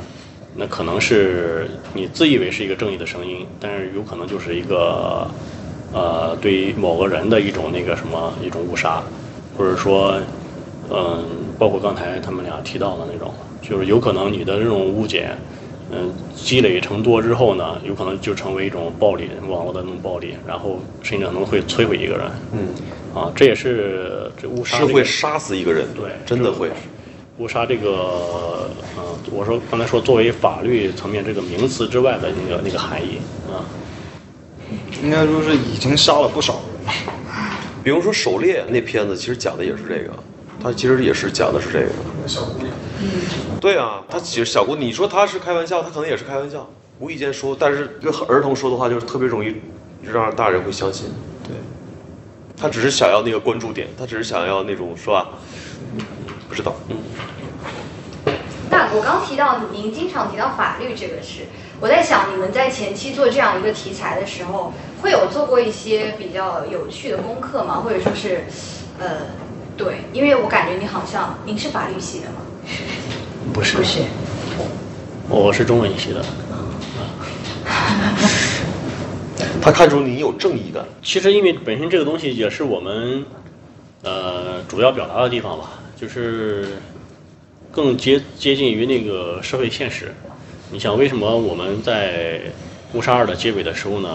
[0.59, 5.29] 那可能是你自以为是一个正义的声音，但是有可能就是一个，
[5.93, 9.03] 呃，对于某个人的一种那个什么一种误杀，
[9.57, 10.19] 或者说，
[10.91, 11.25] 嗯，
[11.59, 15.29] 包括刚才他们俩提到的那种，就是有可能你的这种误解，
[15.93, 22.31] 嗯，积累成多之后呢，有可能就成为一种暴力，网络的那种暴力，然后甚至可能会摧毁一个人。
[22.53, 22.69] 嗯，
[23.15, 26.71] 啊，这也是这误杀是会杀死一个人，对，真的会。
[27.39, 27.91] 误杀这个，
[28.97, 33.19] 呃，我说刚才说作为法律层面这个名词之外的那个那个含义
[33.53, 33.61] 啊，
[35.05, 36.95] 应该说是已经杀了不少人。
[37.85, 40.13] 比如说《狩猎》那片子，其实讲的也是这个，
[40.61, 41.89] 它其实也是讲的是这个。
[42.27, 42.71] 小姑娘。
[43.61, 49.55] 对啊，他其实小姑，你说他是开玩笑，他可能也是开玩笑，无意间说，但是跟儿童说的话就是特别容易
[50.03, 51.09] 让大人会相信。
[51.45, 51.57] 对，
[52.57, 55.29] 他只是想要那个关注点，他只是想要那种是吧？
[56.49, 56.97] 不知道，嗯。
[58.71, 61.47] 那我刚提到您经常提到法律这个事，
[61.81, 67.81] 我在想你们在前期做这样一个题材的时候，会有做过一些比较有趣的功课吗？
[67.85, 68.45] 或者说是，
[68.99, 69.29] 呃，
[69.77, 72.37] 对，因为我感觉你好像您是法律系的吗？
[73.53, 74.01] 不是，不是，
[75.29, 76.25] 我是中文系的。
[79.61, 80.85] 他看出你有正义感。
[81.03, 83.25] 其实因为本身这个东西也是我们，
[84.03, 86.69] 呃，主要表达的地方吧，就是。
[87.73, 90.15] 更接接近于那个社会现实。
[90.71, 92.39] 你想，为什么我们在
[92.95, 94.09] 《误杀二》的结尾的时候呢？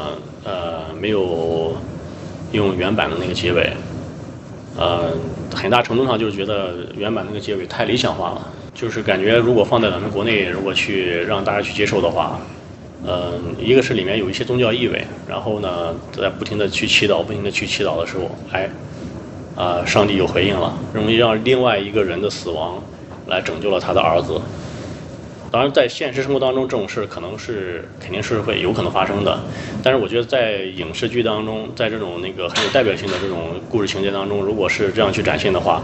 [0.43, 1.77] 呃，没有
[2.53, 3.71] 用原版的那个结尾。
[4.77, 5.12] 呃，
[5.53, 8.47] 很大程度上就是觉得原版那个结尾太理想化了。
[8.73, 12.39] 就是感觉如果放在咱们国内，如果去让大家去接受的话，
[13.05, 18.69] 呃，一个是里面有一些宗教意味，然后呢，在不停的去祈祷，不停的去祈祷的时候，哎，
[19.55, 22.81] 啊，上帝有回应了，容易让另外一个人的死亡。
[23.27, 24.41] 来拯救了他的儿子。
[25.51, 29.37] 当然，在现实生活当中，这种事可能是肯定是会有可能发生的。
[29.83, 35.81] 但是，我觉得在影视剧当中，在这种那个很有代表性的这种故事情节当中，如果是这样去展现的话，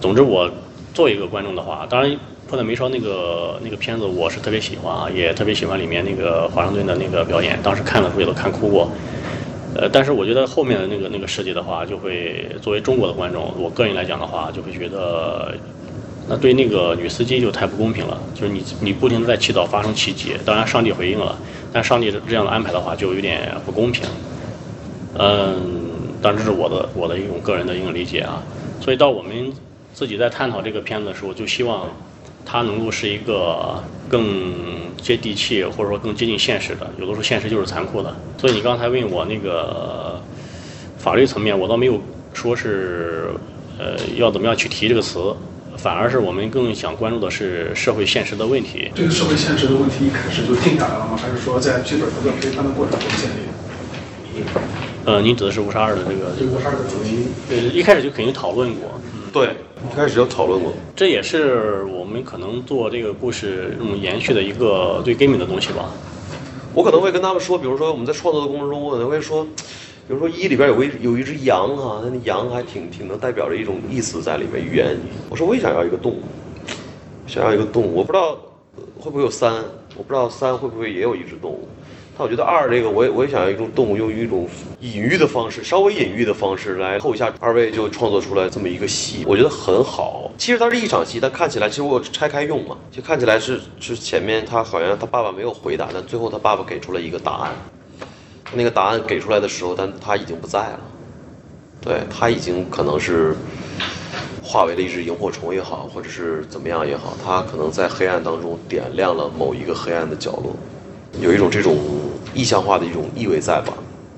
[0.00, 0.50] 总之，我
[0.94, 2.10] 作为一个观众的话，当然
[2.48, 8.90] 《破断没烧》那个那个片子，我是特别喜欢啊，也特别喜欢里面那个华盛顿的那个表演，当时看了时候也都看哭过。
[9.74, 15.52] 呃，但是我觉得后面的那个那个设计的话，就会作为中国的观众，我个人来讲的话，就会觉得。
[16.28, 21.38] 那对那个女司机就太不公平了，就是你你不停的在祈祷发生奇迹，当然上帝回应了，
[21.72, 24.02] 但上帝这样的安排的话就有点不公平。
[25.18, 28.42] 嗯，当然这是我的我的一种个人的一种理解啊。
[28.80, 29.52] 所以到我们
[29.94, 31.88] 自己在探讨这个片子的时候，就希望
[32.44, 34.52] 它能够是一个更
[35.00, 36.90] 接地气或者说更接近现实的。
[36.98, 38.14] 有的时候现实就是残酷的。
[38.36, 40.20] 所以你刚才问我那个
[40.98, 42.00] 法律层面，我倒没有
[42.34, 43.30] 说是
[43.78, 45.34] 呃要怎么样去提这个词。
[45.76, 48.90] 反而是我们更想关注的是社会现实的问题。
[48.94, 51.16] 这个社会现实的问题一开始就定下来了吗？
[51.16, 54.42] 还是说在剧本的陪伴的过程中建立？
[55.04, 56.32] 呃，您指的是五十二的这个？
[56.38, 59.00] 这个吴沙二的主题，呃，一开始就肯定讨论过。
[59.32, 59.50] 对，
[59.90, 60.72] 一开始就讨论过。
[60.94, 65.90] 这也是我们可能做这个故事这种延续的一个最根本的东西吧。
[66.74, 69.46] 我可能会跟他们说，比如说我们在创作的过程中，我可能会说。
[70.08, 74.96] 比如说一里边有个有一只羊哈，那羊还挺挺能代表着一种意思在里面语言。
[75.28, 76.22] 我说我也想要一个动物，
[77.26, 78.38] 想要一个动物，我不知道
[79.00, 79.52] 会不会有三，
[79.96, 81.68] 我不知道三会不会也有一只动物。
[82.16, 84.48] 但我觉得二这个我也我也想要一种动物，用一种
[84.80, 87.34] 隐喻的方式，稍微隐喻的方式来扣一下。
[87.40, 90.30] 二位就创作出来这么一个戏，我觉得很好。
[90.38, 97.52] 其实它是一场戏，但看起来其实我拆开用嘛，就看起来是是前面他好像他爸爸没有回答，但最后他爸爸给出了一个答案。
[98.54, 100.80] 那个答案给出来的时候，但他已经不在了，
[101.80, 103.36] 对他已经可能是
[104.42, 110.54] 化为了一只萤火虫也好，或者是怎么样也好，他可能在黑暗当中点亮了某一个黑暗的角落，
[111.20, 111.76] 有一种这种
[112.34, 113.72] 意象化的一种意味在吧？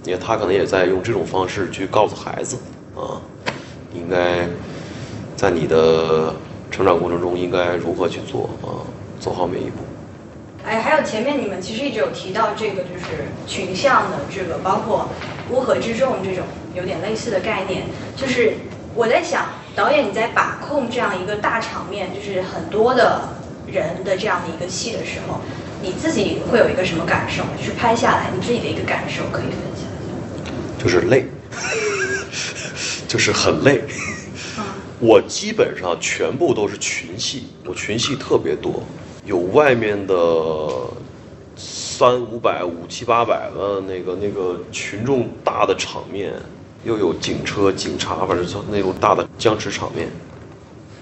[0.04, 2.56] 因为他可能也在用这种方式去告诉孩子
[2.94, 3.20] 啊，
[3.94, 4.46] 应该
[5.36, 6.34] 在你的
[6.70, 8.84] 成长过程中应该如何去做啊，
[9.18, 9.87] 走好每一步。
[10.68, 15.08] 哎，还有前面你们其实一直有提到这个，就是群像的这个，包括
[15.50, 17.84] 乌合之众这种有点类似的概念。
[18.14, 18.52] 就是
[18.94, 23.30] 我在想，导演你在把控这样一个大场面，就是很多的
[23.66, 25.40] 人的这样的一个戏的时候，
[25.80, 27.44] 你自己会有一个什么感受？
[27.58, 30.52] 就是拍下来你自己的一个感受可以分享一下。
[30.78, 31.24] 就是累，
[33.08, 33.80] 就是很累。
[35.00, 38.82] 我基本上全部都是群戏，我群戏特别多，
[39.28, 40.14] 有外面的
[41.54, 46.32] 三五百、五七八百的那个那个群众大的场面，
[46.82, 50.08] 又有警车、警察，反正就那种大的僵持场面。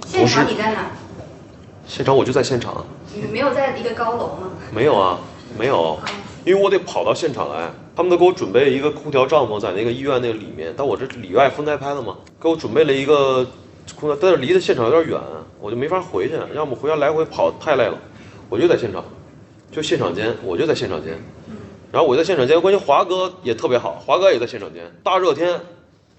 [0.08, 0.90] 现场你在哪？
[1.86, 2.84] 现场我就在现场。
[3.14, 4.50] 你没有在一个高楼吗？
[4.74, 5.20] 没有啊，
[5.56, 5.96] 没有，
[6.44, 7.70] 因为我得跑到现场来。
[7.94, 13.46] 他们都给我准备一个空调帐篷在那个医院那个里面，但我这里外分开拍的嘛，给我准备了一个。
[13.94, 15.20] 空调，但是离的现场有点远，
[15.60, 16.34] 我就没法回去。
[16.56, 17.96] 要么回家来回跑太累了，
[18.48, 19.04] 我就在现场，
[19.70, 21.18] 就现场间，我就在现场间。
[21.92, 24.84] 然后我在现场间，关键华哥也特别好，华哥也在现场间。
[25.02, 25.58] 大热天，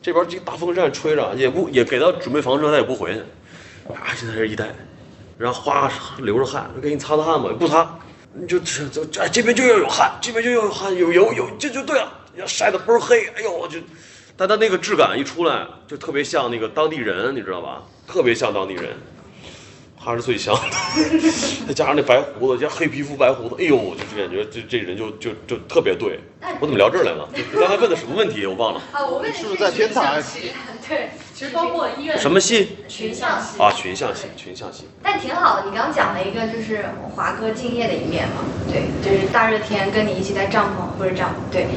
[0.01, 3.19] 这边这大风扇吹着，也不也给他准备房车，他也不回去。
[3.93, 4.73] 啊，就在这一待，
[5.37, 7.97] 然后哗流着汗，给你擦擦汗吧，不擦，
[8.33, 13.79] 你就这这哎这边就要有汗，这边就要有汗，有油有这就对了，要晒得倍儿黑，哎呦我就。
[14.35, 17.83] 但他那个质感一出来，就特别像那个当地人，你知道吧？
[18.07, 18.95] 特别像当地人，
[20.07, 20.61] 他是最像的。
[21.67, 26.17] 再加上那白胡子，加黑皮肤白胡子，哎呦，就感觉这这人就就就特别对。
[26.61, 27.27] 我怎么聊这儿来了？
[27.35, 28.45] 你刚才问的什么问题？
[28.45, 28.81] 我忘了。
[28.93, 30.23] 啊，我问是不是在天台？
[30.87, 32.17] 对，其实包括医院。
[32.17, 32.77] 什么戏？
[32.87, 33.61] 群像戏。
[33.61, 34.87] 啊，群像戏，群像戏。
[35.03, 38.45] 但挺好的，你刚刚讲了一个就是华哥敬业的一面嘛。
[38.71, 41.67] 对，就是大热天跟你一起在帐篷或者帐篷，对。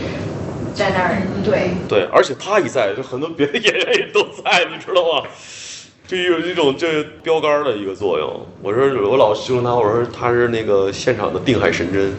[0.72, 5.26] 在那儿，对对，而且他一在，就很多别的演员也都在，你知道吗？
[6.06, 8.40] 就有一种这标杆的一个作用。
[8.62, 12.14] 我说我老形容他，我说他是那个现场的定海神针，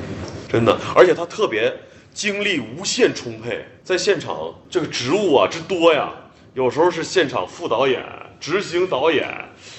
[0.50, 0.78] 真的。
[0.96, 1.74] 而且他特别
[2.14, 6.10] 精力无限充沛，在现场这个职务啊之多呀，
[6.54, 8.04] 有时候是现场副导演、
[8.40, 9.28] 执行导演，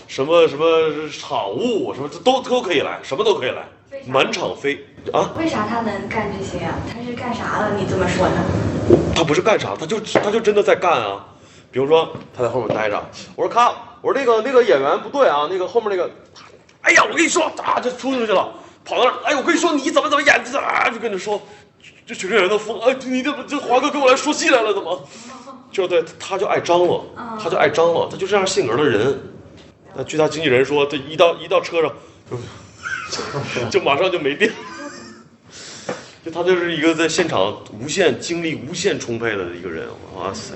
[0.07, 0.65] 什么什么
[1.11, 3.63] 场务，什么都都可以来，什么都可以来。
[4.07, 4.79] 满场飞
[5.13, 5.31] 啊！
[5.39, 6.75] 为啥他能干这些啊？
[6.91, 7.77] 他是干啥了？
[7.79, 8.35] 你这么说呢？
[9.15, 11.25] 他不是干啥，他就他就真的在干啊。
[11.71, 13.01] 比如说他在后面待着，
[13.37, 13.71] 我说看，
[14.03, 16.11] 我说那个那个演员不对啊，那个后面那个，
[16.83, 18.53] 哎呀，我跟你说啊，就冲出去了，
[18.85, 21.41] 跑到那儿，哎，我跟你说你怎么怎么演的啊，就跟你说，
[22.05, 25.09] 这群演员都疯，哎，你这这华哥跟我来说戏来了，怎么？
[25.71, 27.07] 就对，他就爱张罗，
[27.43, 29.19] 他就爱张罗，他就这样性格的人。
[29.95, 31.91] 那据他经纪人说，这一到一到车上。
[33.71, 34.51] 就马上就没电，
[36.25, 39.87] 就他就是一个在现场无限精力无限充沛的一个人，
[40.17, 40.55] 哇塞，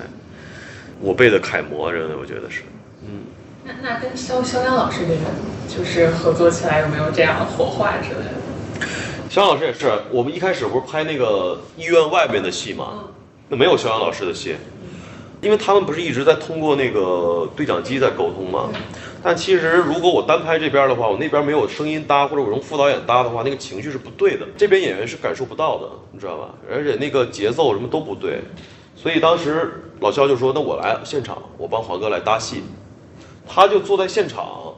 [0.99, 2.63] 我辈的楷模，真的我觉得是，
[3.03, 3.25] 嗯。
[3.67, 5.19] 那那跟肖肖央老师这个
[5.67, 8.87] 就是合作起来有没有这样的火花之类的？
[9.29, 13.03] 肖央老师也是，我们一开始不是拍那个医院外面的戏吗？
[13.49, 14.55] 那没有肖央老师的戏，
[15.41, 18.69] 因为他们不是一直在通过那个对讲机在沟通吗？
[19.21, 24.47] 但其实，如果我单拍这边的话，我那边没有声音搭，或者我用副导演搭的话，那个情绪是不对的。
[24.55, 26.49] 这边演员是感受不到的，你知道吧？
[26.71, 28.39] 而且那个节奏什么都不对，
[28.95, 32.63] 所以当时老肖就说：“那我来现场，我帮华哥来搭戏。”
[33.47, 34.73] 他就坐在现场，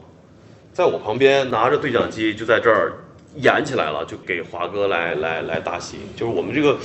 [0.72, 2.94] 在我旁边拿着对讲机就在这儿
[3.36, 5.98] 演起来了，就给华哥来来来搭戏。
[6.16, 6.78] 就是我们这个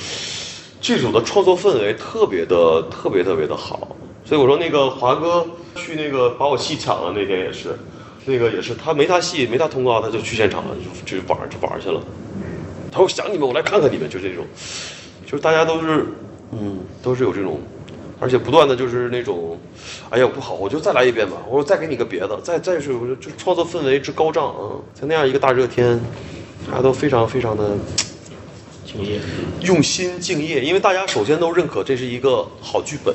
[0.81, 3.97] 剧组的创作氛围特别的特别特别的好。
[4.25, 7.77] 所以我说那个华哥去那个把我戏抢了那天也是，
[8.25, 10.75] 那个也是他没他戏没他通告他就去现场了
[11.07, 12.01] 就就玩就玩去了，
[12.91, 14.45] 他说想你们我来看看你们就这种，
[15.27, 16.07] 就是大家都是
[16.53, 17.61] 嗯都是有这种，
[18.21, 19.59] 而且不断的就是那种，
[20.11, 26.01] 哎呀不好我就再来一遍吧，我说再给你个别的，再再是就创作氛围之高涨啊，在那样一个大热天，
[26.71, 27.71] 大家都非常非常的
[28.87, 29.21] 敬业，
[29.63, 33.15] 用心敬业，因为大家首先都认可这是一个好剧本。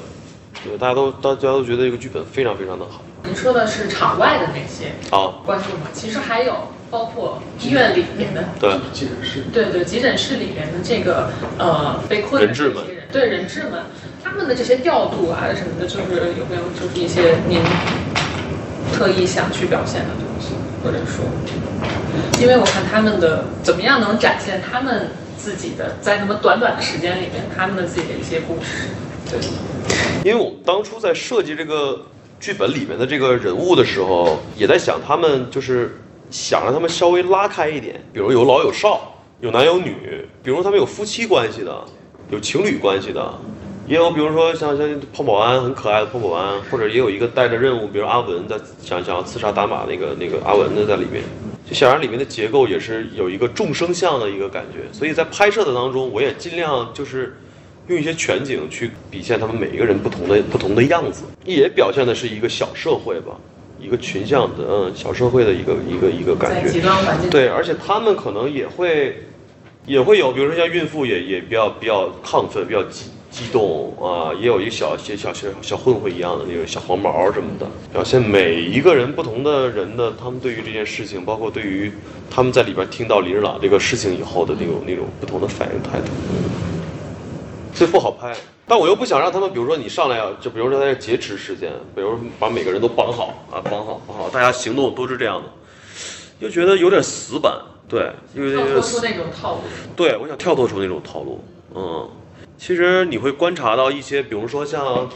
[0.62, 3.02] 对，大家都大家都觉得这个剧本非常非常的好。
[3.24, 5.88] 您说的是场外的那些啊观众嘛？
[5.94, 6.54] 其实还有
[6.90, 13.82] 包括医院里面的对急诊室，对对急诊室里面的这个呃被困的人质们，对人质们，
[14.24, 17.60] 他们的这些调度啊什么的，就是有没有就是一些您
[18.94, 21.26] 特意想去表现的东西，或者说，
[22.40, 28.90] 因为我看他们的怎么样能展现他们自己的在那么短短的时间里面他们的自己的一些故事。
[29.28, 29.40] 对，
[30.24, 32.00] 因为我们当初在设计这个
[32.40, 35.98] 剧本里面的这个人物的时候，也在想他们就是
[36.30, 41.76] 想让他们稍微拉开一点，比如有老有少，有男有女，比如他们有夫妻关系的，
[42.30, 43.34] 有情侣关系的，
[43.88, 51.24] 也有比如说像像胖保安很可爱的胖保安，或者也有一个带着任务，比如阿文在想想要刺杀达马那个那个阿文的在里面。
[51.68, 57.38] 就显然里面的结构也是有一个众生相的一个感觉，所以在拍摄的当中，我也尽量就是
[57.88, 63.36] 用一些全景去体现他们每一个人不同的不同的样子，也表现的是一个小社会吧，
[63.80, 66.82] 一个群像的嗯小社会的一个一个一个感觉。
[67.30, 69.24] 对，而且他们可能也会
[69.90, 81.92] 也会有，比如说像孕妇也也比较比较亢奋，比较激激动啊，也有一个小小小小小混混一样的那种小黄毛什么的，表现每一个人不同的人的他们对于这件事情，包括对于
[82.30, 86.12] 他们在里边听到李日朗这个事情以后的那种那种不同的反应态度，
[87.74, 88.32] 所以不好拍。
[88.68, 95.50] 但我又不想让他们，比如说你上来啊，就比如说在这劫持事件，比如把每个人都绑好啊，绑好绑好，大家行动都是这样的，
[96.38, 97.52] 又觉得有点死板，
[97.90, 99.62] 对，因为跳有点死脱出那种套路。
[99.96, 101.44] 对，我想跳脱出那种套路。
[101.76, 102.08] 嗯，
[102.56, 105.10] 其实你会观察到一些，比如说像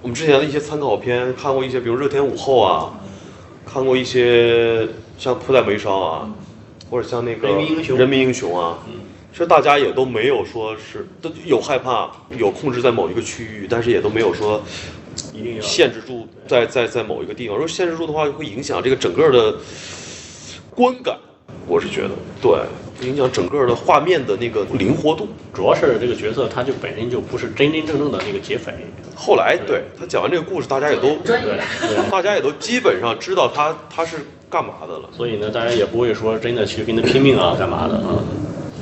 [0.00, 2.98] 我们之前的一些参考片，看过一些，比如《热天午后》啊，
[3.66, 6.30] 看过一些像《扑在眉梢》啊，
[6.90, 8.78] 或者像那个人民英雄人民英雄啊。
[9.32, 14.60] 其实大家也都没有说是都有害怕，有控制在某一个区域，但是也都没有说
[15.32, 17.56] 一定要限制住在在在某一个地方。
[17.56, 19.56] 如果限制住的话，会影响这个整个的
[20.74, 21.16] 观感。
[21.66, 22.10] 我是觉得，
[22.40, 25.28] 对，影响整个的画面的那个灵活度。
[25.54, 28.72] 主要是这个角色他就本身就不是真真正正的那个劫匪，
[29.14, 31.38] 后来对他讲完这个故事，大家也都对。
[32.10, 34.16] 大家也都基本上知道他他是
[34.48, 35.08] 干嘛的了。
[35.16, 38.22] 所以呢，大家也不会说真的去跟他拼命啊，干嘛的啊。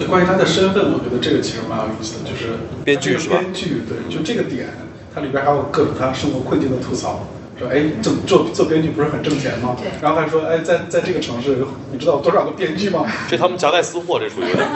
[0.09, 2.53] 关于他的身份，我觉得这个其实蛮有意思的，就是
[2.85, 3.39] 编剧是吧？
[3.41, 4.69] 编剧对，就这个点，
[5.13, 7.27] 它里边还有各种他生活困境的吐槽，
[7.59, 9.77] 说哎，做做做编剧不是很挣钱吗？
[9.79, 11.57] 对然后还说哎，在在这个城市，
[11.93, 13.05] 你知道有多少个编剧吗？
[13.29, 14.69] 这他们夹带私货，这属于有 点，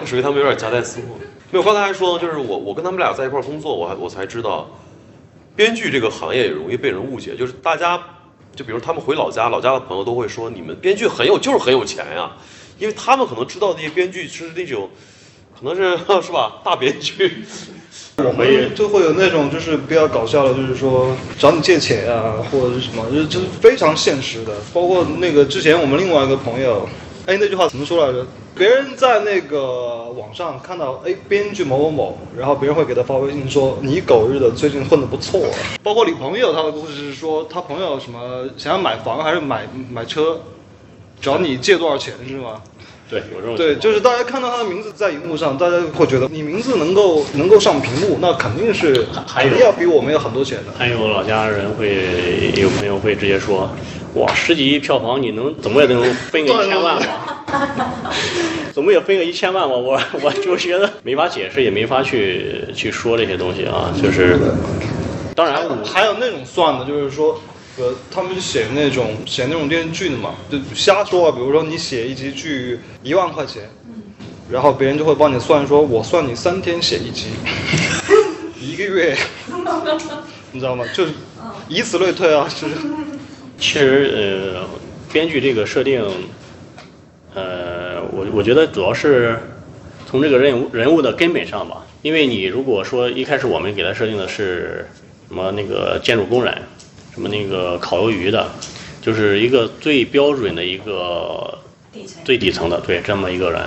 [0.00, 1.06] 这属于他们有点夹带私货。
[1.50, 4.68] 没有，刚才还说，就是我我跟他们俩在一块儿工作，我还我才知道，
[5.56, 8.00] 编剧这个行业也容易被人误解，就是大家
[8.54, 12.32] 就比如他们回老家，老家的朋友都会说，你们编剧很有就是很有钱呀，
[12.78, 14.88] 因为他们可能知道那些编剧是那种，
[15.56, 17.44] 可能是 是吧大编剧，
[18.18, 24.52] 我们就会有那种就是比较搞笑的，就是说找你借钱啊，或者是什么，就是就是非常现实的。
[24.72, 26.88] 包括那个之前我们另外一个朋友，
[27.26, 28.24] 哎，那句话怎么说来着？
[28.54, 35.40] 别人在那个网上看到，哎，编剧某某某，然后别人会给他发微信说，你狗日的最近混得不错。
[35.82, 40.40] 包括你朋友他的故事是说，他朋友什么想要买房还是买买车，
[41.20, 42.62] 找你借多少钱是吗？
[43.08, 50.72] 对，有这种对，就是大家看到他的名字在荧幕上，大家会觉得你名字能够能够上屏幕，那肯定是肯定要比我们有很多钱的。
[50.78, 53.68] 还有老家人会有朋友会直接说，
[54.14, 57.44] 哇，十几亿票房，你能怎么也能分个一千万吧？
[58.72, 59.74] 怎么也分个一千万吧？
[59.74, 64.38] 我我就觉得没法解释，也没法去去说这些东西啊，就是，
[65.36, 67.38] 当然我还有那种算的，就是说，
[67.76, 71.32] 呃，他们写那种写那种电视剧的嘛，就瞎说啊。
[71.34, 73.62] 比如说你写一集剧一万块钱，
[74.50, 77.30] 然后别人就会帮你算，说我算你三天写一集，
[78.60, 79.16] 一个月，
[80.52, 80.84] 你知道吗？
[80.94, 81.12] 就是
[81.68, 82.74] 以此类推啊，就是。
[83.56, 84.10] 其实
[84.56, 84.68] 呃，
[85.12, 86.04] 编剧这个设定，
[87.34, 89.38] 呃，我我觉得主要是
[90.06, 94.86] 从这个人物人物的根本上吧，因为你如果说一开始我们给他设定的是
[95.28, 96.62] 什么那个建筑工人，
[97.14, 98.50] 什么那个烤鱿鱼的，
[99.00, 101.56] 就是一个最标准的一个
[102.24, 103.62] 最底层的对这么一个人，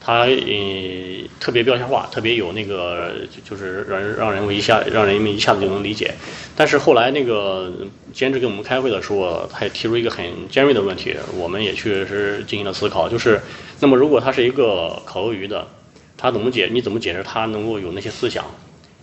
[0.00, 6.14] 他呃特别标签化，特别有那个就就是让人让人们一下让人们一下子就能理解。
[6.56, 7.70] 但是后来那个
[8.14, 13.38] 监制给我们开会的时候，他也提出一个很尖锐的问题，我们也确实进行了思考，就是
[13.80, 15.68] 那么如果他是一个烤鱿鱼的，
[16.16, 18.46] 他怎么解你怎么解释他能够有那些思想？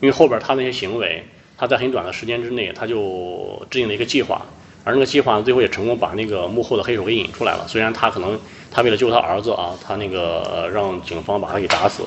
[0.02, 1.24] 因为后边他那些行为，
[1.58, 4.46] 他在很短的时间之内他就制定了一个计划，
[4.84, 7.66] 而那个计划最后也成功把那个幕后的黑手给引出来了。
[7.68, 8.40] 虽然他可能
[8.72, 12.04] 他为了救他儿子啊，他那个让警方把他给打死，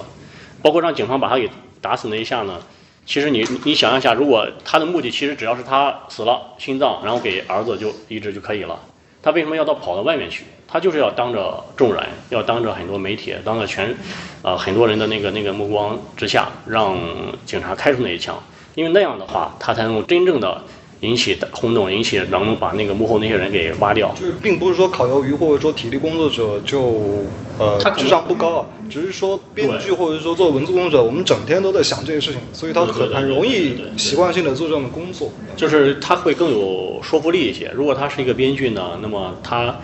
[0.62, 1.48] 包括让警方把他给
[1.80, 2.60] 打死那一下呢，
[3.06, 8.78] 其实你你想象一下，如果他的目的其实只要是他死了心脏，然后给儿子就移植就可以了，
[9.22, 10.44] 他为什么要到跑到外面去？
[10.70, 13.96] 他就是要当着众人，要当着很多媒体，当着全，
[14.42, 16.98] 呃很多人的那个那个目光之下，让
[17.46, 18.38] 警察开出那一枪，
[18.78, 20.62] 因为那样的话，他才能够真正的
[21.00, 24.14] 引起轰动，引起能把那个幕后那些人给挖掉。
[24.14, 27.24] 就是并不是说烤鱿鱼或者说体力工作者就
[27.58, 35.32] 呃他智商不高啊，只是说编剧或者说做文字工作者，我们整天都在想这些事情，所以他很很容易习惯性的做这样的工作。
[35.56, 37.68] 就是他会更有说服力一些。
[37.74, 39.76] 如果他是一个编剧呢，那么他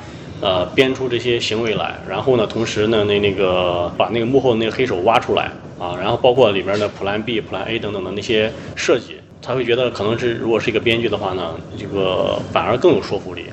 [0.45, 13.47] 呃编出这些行为来，然后呢，同时呢，那那个把那个幕后那个黑手挖出来，啊，然后包括里面的 Plan B、Plan A 等等的那些设计，他会觉得可能是如果是一个编剧的话呢，这个反而更有说服力，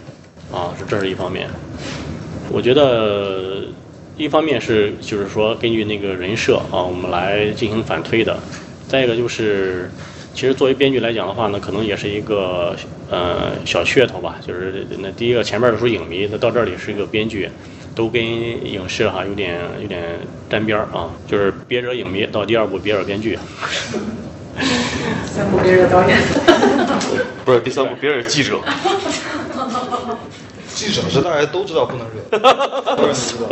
[0.52, 1.48] 啊，这是一方面。
[2.50, 3.64] 我觉得
[4.18, 8.38] 一方面是就是说根据那个人设啊，我们来进行反推的，
[8.90, 9.90] 再一个就是。
[10.34, 12.76] 其实作为编剧来讲的话呢，可能也是一个
[13.10, 14.38] 呃小噱头吧。
[14.46, 17.50] 就是那第一个前面的说影迷，那到这里是一个编剧，
[17.94, 20.20] 都跟影视哈有点有点
[20.50, 21.10] 沾边儿啊。
[21.28, 23.38] 就是别惹影迷，到第二部别惹编剧。
[25.26, 26.18] 三部别惹导演。
[27.46, 28.60] 不是第三部别惹记者。
[30.74, 32.22] 记者是大家都知道不能惹，
[32.96, 33.50] 当然知道。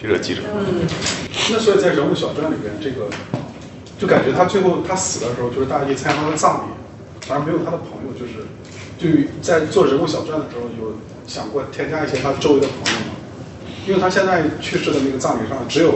[0.00, 0.42] 别惹记者。
[0.52, 0.86] 嗯。
[1.50, 3.08] 那所以在人物小传里边，这个。
[3.98, 8.46] 就感觉他最后他死的时候，就是大家去参加他的葬礼，反而没有他的朋友，就是
[8.96, 10.94] 就在做人物小传的时候，有
[11.26, 13.16] 想过添加一些他周围的朋友吗？
[13.86, 15.94] 因为他现在去世的那个葬礼上只有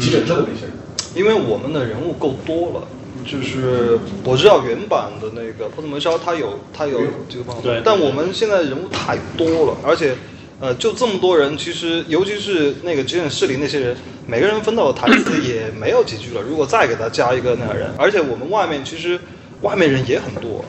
[0.00, 0.72] 急诊室的那些人，
[1.14, 2.88] 因为我们的人物够多了，
[3.24, 10.16] 就是我知道原版的那个《破特门烧》，他有他有这个方法，对，但我们现在人物太多了，而且。
[10.60, 13.96] 呃，就这么多人，其实尤其是那个急诊室里那些人，
[14.26, 16.40] 每个人分到的台词也没有几句了。
[16.40, 19.18] 如果再给他加一个那个人，而且我们外面其实
[19.62, 20.64] 外面人也很多，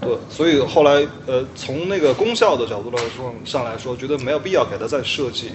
[0.00, 5.50] 对，所以后来呃，从那个功效的角度来说上来说，觉得没有必要给他再设计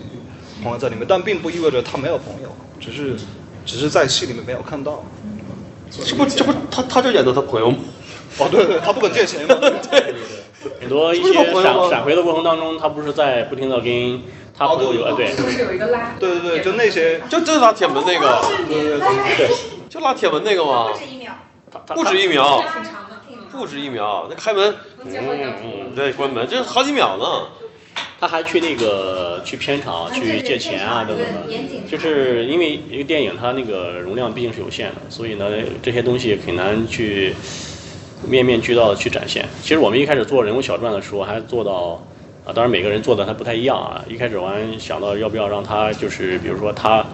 [0.63, 3.15] 朋友在里面，但并不意味着他没有朋友，只是
[3.65, 5.03] 只是在戏里面没有看到。
[5.89, 7.77] 这不这不他他就演的他朋友吗？
[8.37, 9.55] 哦，对对，他不肯借钱嘛，
[9.89, 10.13] 对。
[10.79, 14.21] 很多一些闪闪回的过程当中，他不是在不停的跟
[14.57, 16.15] 他朋友有对，是不是有一个拉？
[16.19, 18.99] 对对对，就那些，就就拉铁门那个，对对
[19.37, 19.49] 对，
[19.89, 20.91] 就拉铁门那个嘛？
[20.91, 21.33] 不止一秒，
[21.91, 22.63] 不止一秒，
[23.51, 24.27] 不止一秒。
[24.29, 25.13] 那开门，嗯
[25.63, 27.25] 嗯，对，关门，这好几秒呢。
[28.17, 35.51] 他还去那个去片场去借钱啊等等的，就是因为一个电影它那个容量毕竟是有限的，所以呢
[35.83, 37.35] 这些东西很难去。
[38.27, 39.45] 面面俱到的去展现。
[39.61, 42.03] 其实我们一开始做人物小传的时候，还做到
[42.45, 44.03] 啊，当然每个人做的还不太一样啊。
[44.07, 47.05] 一开始我还想到要不要让他就是，比如说他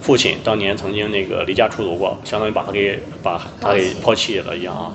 [0.00, 4.94] 父亲当年曾经那个离家出走过，相当于把他给把他给抛弃了一样啊。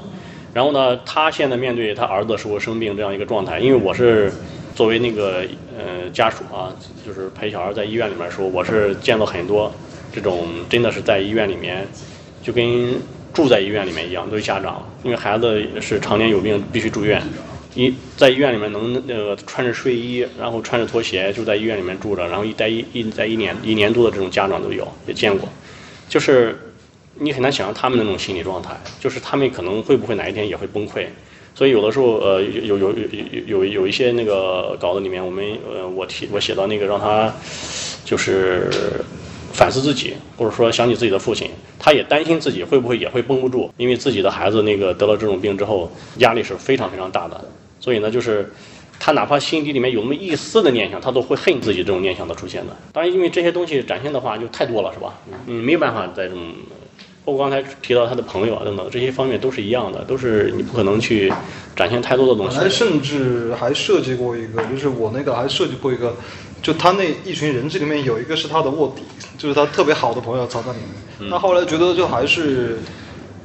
[0.54, 4.32] 然后呢，他现在面对他儿子说生病这样一个状态，因为我是
[4.76, 5.43] 作为那个
[5.78, 6.74] 呃家属啊，
[7.06, 9.72] 就是陪小孩在医院里面说，我是见到很多
[10.14, 11.88] 这种真的是在医院里面
[12.41, 12.99] 就跟。
[13.34, 17.22] 住在医院里面一样，都是家长，因为孩子是常年有病，必须住院。
[17.74, 25.50] 一在医院里面能那个穿着睡衣，然后穿着拖鞋就在医院里面住着，然后一待一一待一年一年多的这种家长都有，也见过。
[26.08, 26.56] 就是
[27.16, 31.08] 你很难想象他们那种心理状态，就是他们可能会不会哪一天也会崩溃。
[31.56, 32.96] 所以有的时候，呃，有有有
[33.48, 37.34] 有有一些那个稿子里面，我们呃我提我写到那个让他
[38.06, 38.70] 就是。
[39.54, 47.39] 反思自己，或者说想起自己的父亲，他也担心自己会不会也会绷不住，因为自己的孩子那个得了这种病之后，压力是非常非常大的。
[47.80, 48.51] 所以呢，就是
[48.99, 52.76] 他哪怕心底里面有那么一丝的念想，他都会恨自己这种念想的出现的。
[52.91, 55.14] 当然，因为这些东西展现的话就太多了，是吧？
[55.45, 56.51] 嗯，没有办法在这种，
[57.24, 61.32] 包括刚才提到他的朋友啊等等这些方面都是一样的，都是你不可能去
[61.76, 62.58] 展现太多的东西。
[62.58, 66.16] 还甚至还设计过一个，就是我那个还设计过一个。
[66.64, 69.03] 就他那一群人，这里面有一个是他的卧底，
[69.38, 70.78] 就是他特别好的朋友藏在里
[71.20, 71.30] 面。
[71.30, 72.78] 他后来觉得就还是，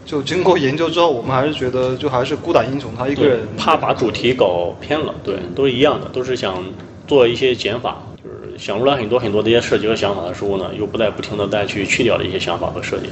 [0.06, 5.12] 就经过研究之后，我们还是觉得就还是孤胆英雄，他一个人怕把主题搞偏了。
[5.24, 6.64] 对，都是一样的，都是想
[7.08, 13.06] 做一些减法，就是想出来很多很多的一些设计和想法的时候呢，又不再不停的再去去掉的一些想法和设计。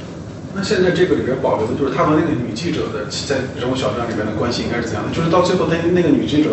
[0.55, 5.13] 那现在这个里边保留的就是他和那个女记者的在人物小传里面的关系应该是怎样的？
[5.13, 6.51] 就是到最后，那那个女记者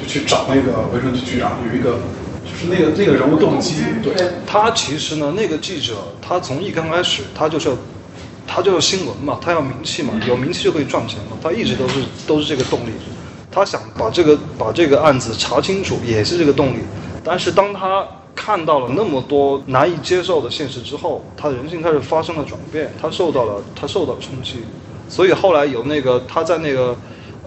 [0.00, 1.98] 就去找那个卫生局局长，有一个。
[2.46, 4.14] 是那个那个人物动机，对。
[4.46, 7.76] 他其实呢，那个记者他从一刚开始他就是要，
[8.46, 12.92] 他就是新闻嘛，他要名气嘛，有名气就可以赚钱嘛，他一直都是都是这个动力，
[13.50, 16.78] 他想把这个把这个案子查清楚也是这个动力，
[17.22, 24.64] 但是当他看到了那么多难以接受的现实之后，他人性开始发生了转变，他受到了他受到了冲击，
[25.08, 26.96] 所以后来有那个他在那个。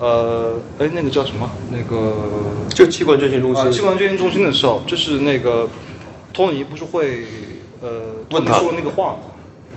[0.04, 1.50] 呃，哎，那个叫什么？
[1.72, 2.14] 那个
[2.76, 3.72] 就器官捐献中心。
[3.72, 5.66] 器官捐献中心的时候，就是那个
[6.34, 7.24] 托尼不是会
[7.82, 9.20] 呃问他说那个话吗？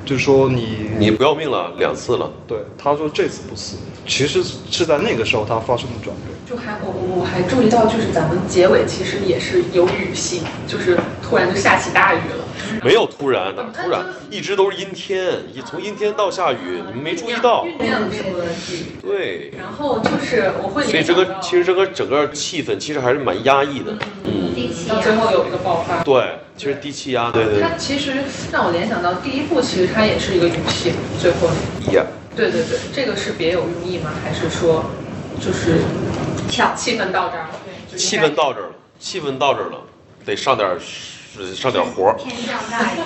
[0.05, 2.30] 就是说你你不要命了两次了。
[2.47, 3.76] 对，他说这次不死，
[4.07, 6.36] 其实是在那个时候他发生了转变。
[6.49, 12.44] 就还我我还注意到，就是咱们结尾其实也是有雨戏，就是突然就下起大雨了。
[12.84, 15.32] 没有突然哪，突然一直都是阴天，
[15.64, 17.64] 从阴天到下雨，你们没注意到。
[17.64, 18.86] 酝酿出了雨。
[19.03, 19.53] 对。
[19.59, 20.84] 然后就是我会。
[20.84, 23.92] 所以这个其实这个整个气氛其实还是蛮压抑的。
[24.24, 24.47] 嗯。
[24.88, 26.03] 到最后有一个爆发。
[26.05, 28.14] 对，其实低气压，对对它其实
[28.50, 31.48] 让我联想到第一部，其实它也是一个语气，最后。
[31.84, 32.04] 对，呀，
[32.34, 34.11] 对对对，这个是别有用意吗？
[34.24, 34.90] 还是说
[35.38, 35.82] 就是
[36.50, 37.61] 巧气氛到这儿了？
[37.90, 39.78] 对，气氛到这儿了，气氛到这儿了，
[40.24, 40.78] 得上点儿
[41.54, 42.98] 上点儿活儿，天降大雨，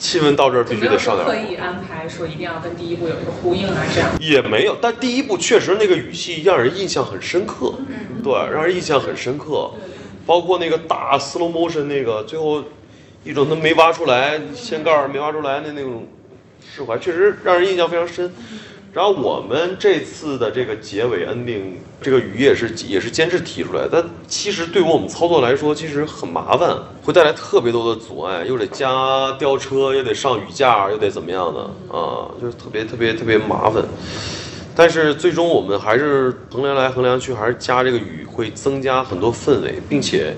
[0.00, 1.34] 气氛到这儿必须得上点儿活儿。
[1.36, 3.84] 说刻意安排说一定要跟第一部有一个呼应啊？
[3.92, 7.74] 这样也没有，但第一部确实那个语气让人印象很深刻，
[8.24, 9.70] 对，让人印象很深刻，
[10.26, 12.62] 包括那个大 slow motion 那个最后
[13.24, 16.06] 一种他没挖出来掀盖儿没挖出来的那种
[16.74, 18.30] 释怀，确实让人印象非常深。
[18.92, 31.60] 然后我们这次的这个结尾 ending，这个语也是也是监制提出来，但其实对于我们操作来说，其实很麻烦，会带来特别多的阻碍，又得加吊车，又得上雨架，又得怎么样的
[31.94, 33.84] 啊，就是特别特别特别麻烦。
[34.76, 40.36] 但是最终我们还是衡量来衡量去，还是加这个雨会增加很多氛围，并且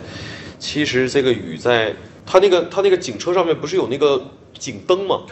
[0.61, 1.93] 其实这个雨在
[2.25, 4.23] 它那个它那个警车上面不是有那个
[4.57, 5.23] 警灯吗？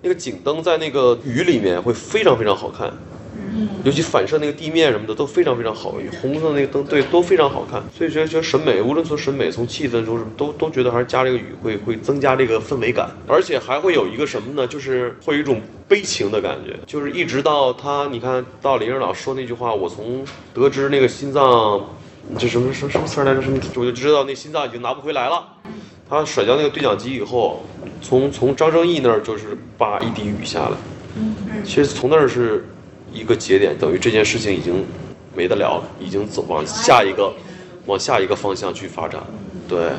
[0.00, 2.92] 那个警灯在那个雨里面会非常非常好看，
[3.84, 14.66] 尤其反射那个地面什么的都非常非常好，红色那个灯对都非常好看，所以觉得觉得审美，无论从审美从气氛从什么都都觉得还是加这个雨会会增加这个氛围感，而且还会有一个什么呢？
[14.66, 21.80] 就是会有一种悲情的感觉，就是一直到他你看到林指导说那句话，我从得知那个心脏
[22.38, 23.40] 这什么什么什么词儿来着？
[23.40, 25.46] 什么我就知道那心脏已经拿不回来了。
[26.08, 27.64] 他甩掉那个对讲机以后，
[28.00, 30.76] 从从张正义那儿就是叭一滴雨下来，
[31.64, 32.64] 其实从那儿是
[33.12, 34.84] 一个节点，等于这件事情已经
[35.34, 37.32] 没得聊了，已经走往下一个
[37.86, 39.20] 往下一个方向去发展。
[39.68, 39.90] 对，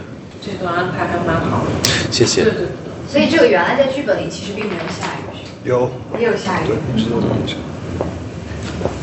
[0.41, 2.11] 这段安排还蛮好的。
[2.11, 2.51] 谢谢对。
[2.51, 2.67] 对对，
[3.09, 6.67] 所以这个原来在剧本里其实并没有下一个，有也有下雨。
[6.67, 7.17] 对，知道。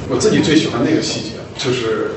[0.09, 2.13] 我自己最喜欢那个细节，就是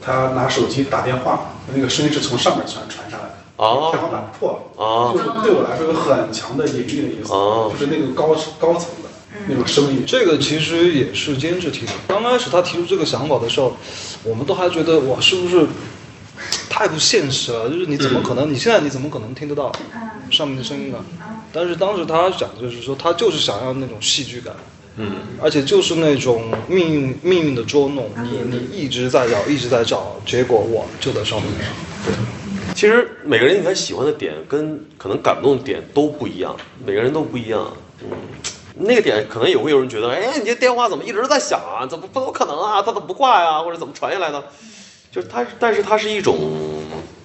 [0.00, 3.34] 他拿手机打电话，那个声音是从上面传传上来的。
[3.56, 8.28] 哦天花板破了，哦就是对我来说有很强的隐喻的意思，哦就是那个高
[8.60, 9.07] 高层的
[9.46, 10.04] 那种声音。
[10.06, 11.92] 这个其实也是监制提的。
[12.08, 13.76] 刚开始他提出这个想法的时候，
[14.24, 15.66] 我们都还觉得哇，是不是
[16.68, 17.68] 太不现实了？
[17.68, 18.52] 就是你怎么可能？
[18.52, 19.72] 你现在你怎么可能听得到
[20.30, 21.04] 上面的声音呢？
[21.52, 24.54] 但是当时他讲的就是说，他就是想要那种戏剧感，
[24.96, 31.50] 嗯，而且就是那种命运命运的捉弄，你你一直在找，一直在找，结果我就在上面。
[32.04, 32.14] 对。
[32.74, 36.54] 其实每个人应该喜欢的点跟可能感动的点都不一样，
[36.86, 37.72] 每个人都不一样。
[38.02, 38.08] 嗯，
[38.80, 41.86] 那个点可能也会有人觉得，哎，你这电话怎么一直在响啊？
[41.86, 42.80] 怎么不有可能啊？
[42.80, 43.60] 它怎么不挂呀？
[43.60, 44.44] 或者怎么传下来的？
[45.10, 46.36] 就是它，但是它是一种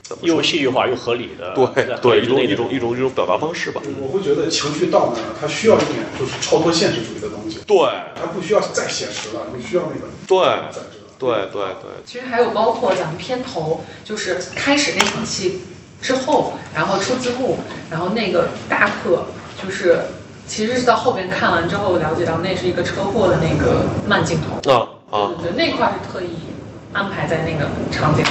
[0.01, 3.81] 怎么说又戏剧化又合理的，对对一种一种一种一种表达方式吧。
[4.01, 7.59] 我会觉得情绪到那儿，它需要一点就是超脱现实主义的东西。
[7.67, 7.77] 对，
[8.15, 10.39] 它不需要再写实了，你需要那个对
[10.71, 11.03] 在这。
[11.19, 15.61] 对对对，其实还有包括咱们片头，就是开始那场戏
[16.01, 17.59] 之后，然后出字幕，
[17.91, 19.25] 然后那个大课
[19.63, 19.99] 就是。
[20.47, 24.71] 其实是到后边看完之后了解到，那是一个车祸的那个慢镜头。
[24.71, 26.29] 啊啊，对对，那块是特意
[26.91, 28.23] 安排在那个场景。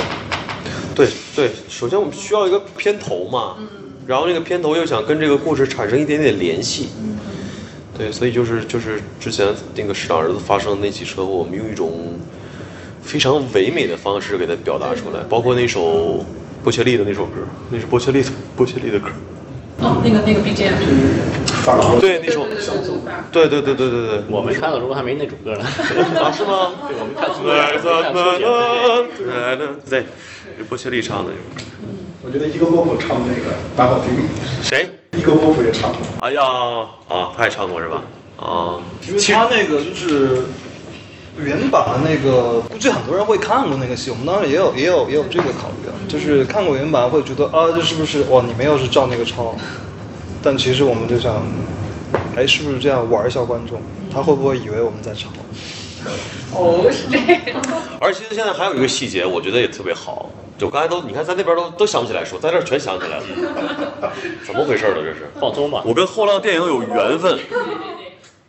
[0.94, 3.56] 对对，首先我们需要一个片头嘛，
[4.06, 7.18] 然后那个片头又想跟这个故事产生一点点联系，嗯。
[7.96, 12.18] 对，所以就是就是之前那个市长儿子发生的那起车祸，我们用一种
[13.02, 16.24] 非常唯美的方式给它表达出来，包括那首
[16.64, 19.10] 波切利的那首歌，那是波切利的波切利的歌，
[19.82, 20.72] 哦，那个那个 BGM。
[22.00, 22.46] 对那首，
[23.30, 25.64] 对对对对对对，我们看的时候还没那首歌呢。
[26.20, 26.72] 啊，是吗？
[26.88, 28.18] 对，我们看初剪，看初
[29.18, 29.86] 剪。
[29.88, 30.00] 对，
[30.58, 31.30] 是波切利唱的。
[32.24, 34.10] 我觉得伊戈波普唱的那个蛮好听。
[34.62, 34.88] 谁？
[35.12, 36.00] 伊戈波普也唱过。
[36.20, 36.42] 哎呀，
[37.08, 38.02] 啊，他也唱过是吧？
[38.38, 38.78] 啊，
[39.08, 40.42] 因为他那个就是
[41.38, 44.10] 原版的那个，估计很多人会看过那个戏。
[44.10, 48.42] 我们当时也有也有也有这个考虑啊，就是看过原版会觉得啊，这是不是哇？
[48.46, 49.54] 你们又是照那个抄？
[50.42, 51.42] 但其实我们就想，
[52.36, 53.80] 哎，是不是这样玩一下观众？
[54.12, 55.28] 他会不会以为我们在抄？
[56.54, 57.16] 哦，是这
[57.50, 57.62] 样。
[57.98, 60.30] 而且现在还有一个细节，我觉得也特别好。
[60.58, 63.24] 就刚才都，你看在那边都都想不起来说，在这儿全想起来了，
[64.46, 64.96] 怎么回事呢？
[64.96, 65.82] 这是放松吧。
[65.84, 67.38] 我跟后浪电影有缘分。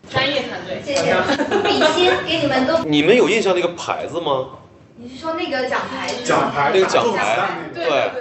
[0.10, 1.16] 专业团队，谢谢。
[1.64, 2.80] 比心给你们都。
[2.86, 4.47] 你们有印象那个牌子吗？
[4.97, 6.14] 你是说那个奖牌？
[6.24, 8.12] 奖牌，那个奖牌，对对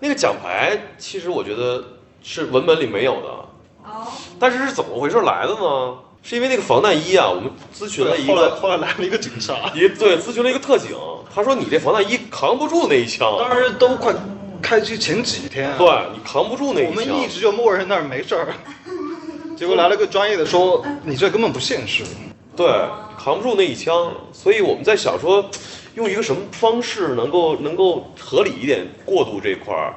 [0.00, 1.82] 那个奖牌其实我觉得
[2.22, 3.28] 是文本里没有的。
[3.84, 4.06] 哦。
[4.38, 5.94] 但是是怎么回事来的呢？
[6.22, 10.96] 是因为那个防弹衣啊，我们咨询了一后来个，后来来了一个警察， 一对咨询了一个特警，
[11.32, 14.14] 他说你这防弹衣扛不住那一枪，当时都快
[14.62, 16.90] 开机前几天，对你扛不住那一枪。
[16.90, 18.48] 我们一直就默认那儿没事儿，
[19.64, 22.04] 结果来了个专业的说你这根本不现实。
[22.54, 22.66] 对，
[23.18, 25.42] 扛不住那一枪，所以我们在想说，
[25.94, 29.94] 用一个什么方式能够能够合理一点过渡这块儿。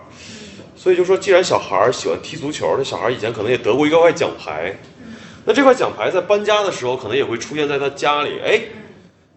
[0.74, 4.74] 所所以就说，既然小孩儿喜欢踢足球，这小孩儿以前可能也得过一个块奖牌，
[5.44, 8.62] 那这块奖牌在搬家的时候可能也会出现在他家里，哎，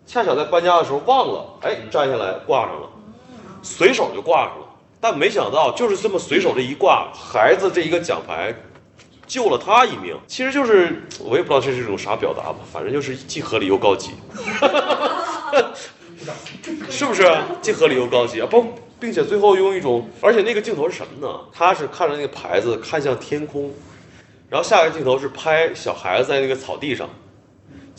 [0.06, 2.88] 恰巧在搬家的时候忘了，哎，摘下来挂上了，
[3.62, 4.66] 随手就挂上了。
[5.00, 8.54] 但没想到，就是这么随手这一挂，孩子这一个奖牌
[9.30, 10.18] 救了他一命。
[10.26, 14.10] 其实就是我也不知道这是一种啥表达吧，反正就是既合理又高级，
[16.90, 17.32] 是不是？
[17.62, 18.48] 既合理又高级啊！
[18.50, 21.32] 不，并且最后用一种，而且那个镜头是什么呢？
[21.52, 23.72] 他是看着那个牌子，看向天空，
[24.48, 27.08] 然后下一个镜头是拍小孩子在那个草地上。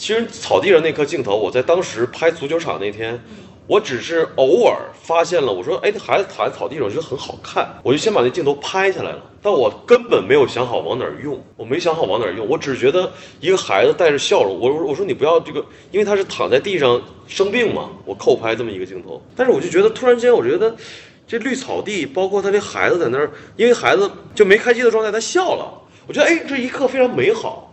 [0.01, 3.23] 其实草地上那颗镜头，我在当时拍足球场那天。
[3.67, 9.21] 我只是偶尔发现了，我说，哎，这孩子躺在草地上，我觉得很好看，我就先把那镜头拍下来了。
[9.43, 19.21] 但我根本没有想好往哪儿用，我没想好往哪儿用，我只觉得一个孩子带着笑容，我我说你不要这个，因为他是躺在地上生病嘛，我扣拍这么一个镜头。
[19.35, 20.75] 但是我就觉得突然间，我觉得
[21.27, 25.71] 这绿草地，包括他这孩子在那儿，因为孩子就没开机的状态，他笑了，
[26.07, 27.70] 我觉得哎，这一刻非常美好，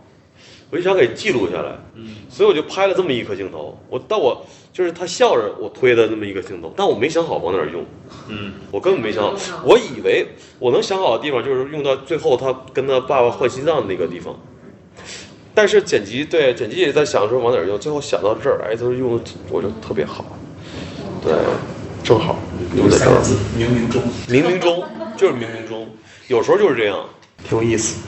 [0.69, 3.77] 我就想给记录下来，嗯，所以我就拍了这么一颗镜头。
[3.89, 4.45] 我但我。
[4.71, 7.83] 就是他笑着我推的那么一个镜头，但我没想好往哪儿用，
[8.29, 10.25] 嗯，我根本没想好，我以为
[10.57, 14.33] 我能想好的地方就是用到最后他跟他爸爸换心脏的那个地方，
[15.53, 20.23] 但是剪辑对剪辑也在想说往哪儿用，最后想到这儿，哎，都用的我就特别好，
[21.21, 21.33] 对，
[22.03, 22.39] 正好。
[22.77, 23.19] 用在这儿，
[23.57, 24.81] 冥冥中，冥冥中
[25.17, 25.89] 就是冥冥中，
[26.27, 27.03] 有时候就是这样，
[27.43, 27.99] 挺有意思，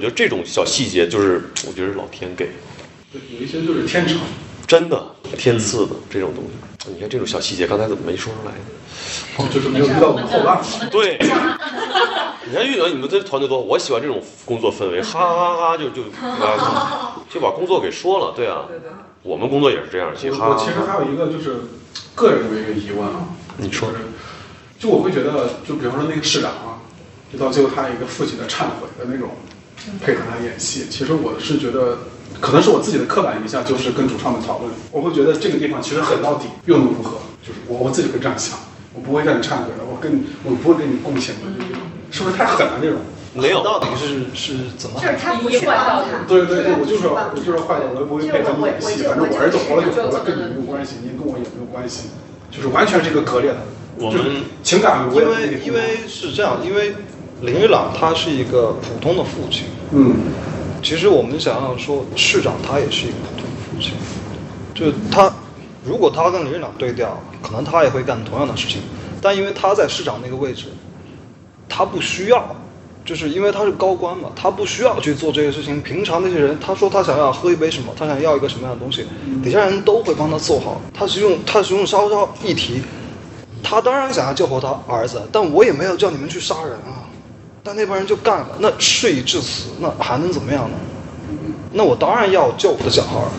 [0.00, 2.48] 我觉得这种小细节就是我觉得是老天给，
[3.12, 4.16] 对，有一些就是天成。
[4.66, 5.04] 真的
[5.36, 9.50] 天赐的这种东西，你看这种小细节，刚才怎么没说出来呢？
[9.52, 10.58] 就是没有遇到我们后浪。
[10.90, 18.32] 对，你看遇到你们这团队多，我喜欢这种工作氛围，哈哈哈哈就就啊，就把工作给说了。
[18.34, 18.64] 对啊，
[19.22, 20.12] 我们工作也是这样。
[20.16, 21.56] 其实我其实还有一个就是
[22.14, 23.28] 个人的一个疑问啊，
[23.58, 23.90] 你说，
[24.78, 26.80] 就我会觉得，就比方说那个市长啊，
[27.30, 29.30] 就到最后他一个父亲的忏悔的那种，
[30.00, 31.98] 配合他演戏，其实我是觉得。
[32.40, 37.18] 可能是我自己的刻板印象，就是跟主创们讨论，我会觉得这个地方其实很到底，又能如何？
[37.44, 38.56] 就是我我自己会这样想，
[38.94, 42.78] 我不会让你忏悔的，我跟你我不会跟你共情的，这种是不是太狠了？
[42.80, 43.00] 这种
[43.34, 44.96] 没有到底是是怎么？
[44.98, 46.24] 就是他不是坏到他。
[46.26, 52.08] 对对对，我就是我就是坏的，我也不会配合你演戏，反正我儿子活了就活了，跟你没有关系，您跟我也没有关系，
[52.48, 53.58] 就是完全是一个割裂的。
[53.98, 56.94] 我们情感因为因为是这样，因为
[57.42, 60.14] 林玉朗他是一个普通的父亲，嗯。
[60.82, 63.92] 其实我们想要说，市长他也是一个普通的父亲，
[64.74, 65.30] 就是他，
[65.84, 68.80] 如果他跟林院长对调，可能他也会干同样的事情，
[69.20, 70.68] 但因为他在市长那个位置，
[71.68, 72.56] 他不需要，
[73.04, 75.82] 就是因为他是高官嘛，他不需要去做这些事情。
[75.82, 79.04] 平常那些人，他说他想要喝一杯什么，他想要一个什么样的东西，
[79.44, 80.80] 底下人都会帮他做好。
[80.94, 82.80] 他是用他是用稍稍一提，
[83.62, 87.04] 他当然想要救活他儿子，但我也没有叫你们去杀人啊。
[87.70, 90.76] 但那帮人就干了，那事已至此，那还能怎么样呢？
[91.72, 93.30] 那我当然要救我的小孩儿，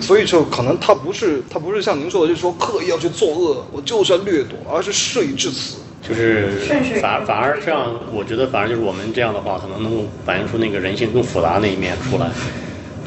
[0.00, 6.60] 所以就可能他不是他不是像您说的，就是说刻意要去作恶，我就是要掠夺，而是事已至此，就是
[7.02, 12.30] 反反而这样，我觉得反而就是我们这样的话，可能能够反映出那个人性更复杂那一面出来。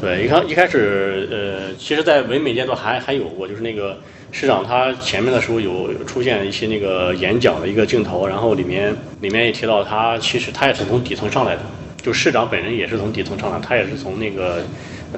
[0.00, 3.96] 对，一开一开始，呃，其实，在唯美阶段还还有过，就是那个。
[4.30, 11.62] 市长他前面的时候有出现一些那个演讲的一个镜头，然后里面里面也提到他其实他也是从底层上来的，
[12.02, 14.62] 就市长本人也是从底层上来，他也是从那个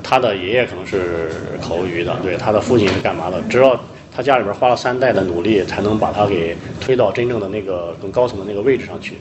[0.00, 3.42] 他的爷爷可能是烤鱿鱼的，对，他的父亲是干嘛的？
[3.50, 3.78] 直到
[4.14, 9.14] 他家里边花了三代的努力，才能把他给推到真正的那个更高层的那个位置上去。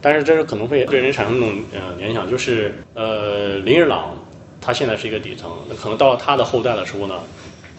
[0.00, 4.16] 但是这是可能会对人产生那种呃联想，就是呃林日朗
[4.60, 7.14] 他现在是一个底层，那可能到了他的后代的时候呢？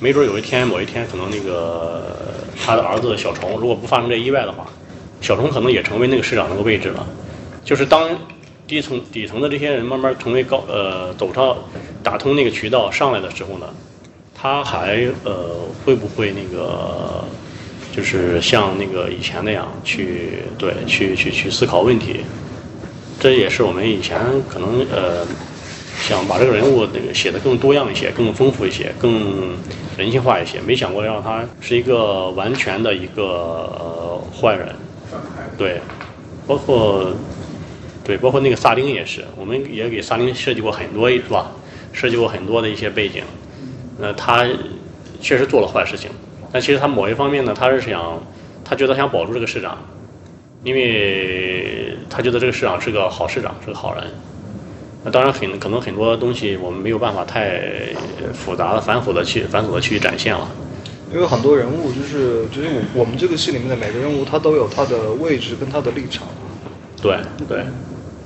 [0.04, 2.18] 没准有一天，某一天，可能那个
[2.60, 4.66] 他的儿子小虫，如果不发生这意外的话，
[5.22, 7.06] 小虫可能也成为那个市长那个位置了。
[7.64, 8.10] 就是当
[8.66, 11.56] 低层底层的这些人慢慢成为高呃走上
[12.02, 13.68] 打通那个渠道上来的时候呢，
[14.34, 15.52] 他还呃
[15.86, 17.24] 会不会那个
[17.96, 22.22] 就是像那个以前那样去对去去去思考问题？
[23.20, 24.20] 这也是我们以前
[24.50, 25.28] 可能呃。
[26.02, 29.56] 想把这个人物那个写的更多样一些，更丰富一些，更
[29.98, 30.60] 人性化一些。
[30.62, 34.76] 没想过让他是一个完全的一个呃坏人，
[35.58, 35.80] 对，
[36.48, 37.14] 包括
[38.04, 41.52] 对，包括那个萨丁也是，我们也给萨丁设计过很多，是吧？
[41.94, 43.24] 设计过很多的一些背景。
[43.98, 44.48] 那他
[45.22, 46.10] 确实做了坏事情，
[46.52, 48.20] 但其实他某一方面呢，他是想，
[48.66, 49.78] 他觉得想保住这个市长，
[50.64, 54.04] 因为他觉得这个市长是个好市长，是个好人。
[55.04, 57.60] 那当然很可能很多东西我们没有办法太
[58.34, 60.48] 复杂的繁琐的去繁琐的去展现了，
[61.14, 66.28] 因为很多人物就是就是我我们这个戏里面的每个人物他都有他的位置跟他的立场，
[67.02, 67.66] 对对，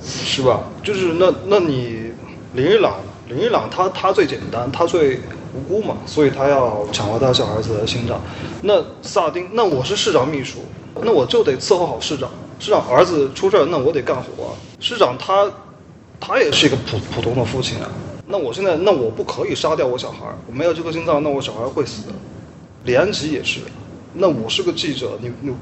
[0.02, 0.64] 是吧？
[0.82, 2.12] 就是那那你
[2.52, 2.96] 林一朗，
[3.28, 5.20] 林一朗他他最简单，他最
[5.54, 8.20] 无辜嘛，所以他要抢回他小儿子的心脏。
[8.62, 10.58] 那萨丁，那我是市长秘书，
[11.02, 12.28] 那我就得伺候好市长。
[12.58, 14.56] 市长儿子出事儿，那我得干活。
[14.80, 15.50] 市长他
[16.20, 17.90] 他也是一个普普通的父亲啊。
[18.26, 22.12] 那我现在，那我不可以杀掉我小孩，我没有这颗心脏，那我小孩会死的。
[22.84, 23.60] 李安吉也是，
[24.14, 25.54] 那我是个记者，你你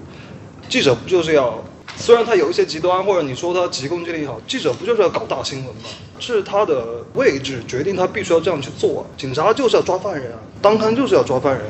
[0.69, 1.63] 记者不就是要？
[1.97, 5.83] 虽然他有一些极端，或者你说他急功近利也好，记者不就是要搞大新闻吗？
[6.19, 9.07] 是他的位置决定他必须要这样去做。
[9.17, 11.65] 警察就是要抓犯人啊，当刊就是要抓犯人。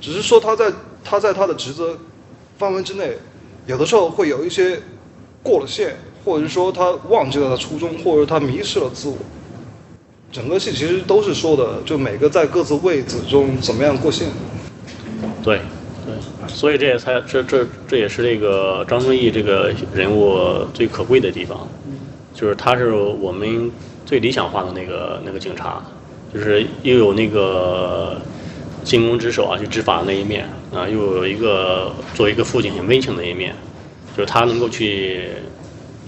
[0.00, 0.72] 只是说他在
[1.04, 1.96] 他在他的职责
[2.58, 3.16] 范围之内，
[3.66, 4.80] 有的时候会有一些
[5.42, 9.16] 过了线，或者是说他忘记了他初衷，或者他迷失了自我。
[10.32, 14.28] 整个戏其实都是说的，就每个在各自位置中怎么样过线。
[15.42, 15.60] 对，
[16.06, 16.14] 对，
[16.46, 21.66] 所以这也才这这这也是这个张丰毅这个人物最可贵的地方，
[22.34, 23.70] 就是他是我们
[24.06, 25.82] 最理想化的那个那个警察，
[26.32, 28.20] 就是又有那个
[28.84, 30.48] 进攻之手啊，去执法的那一面。
[30.72, 33.52] 啊，又有一个作为一个父亲很温情的一面，
[34.16, 35.30] 就是他能够去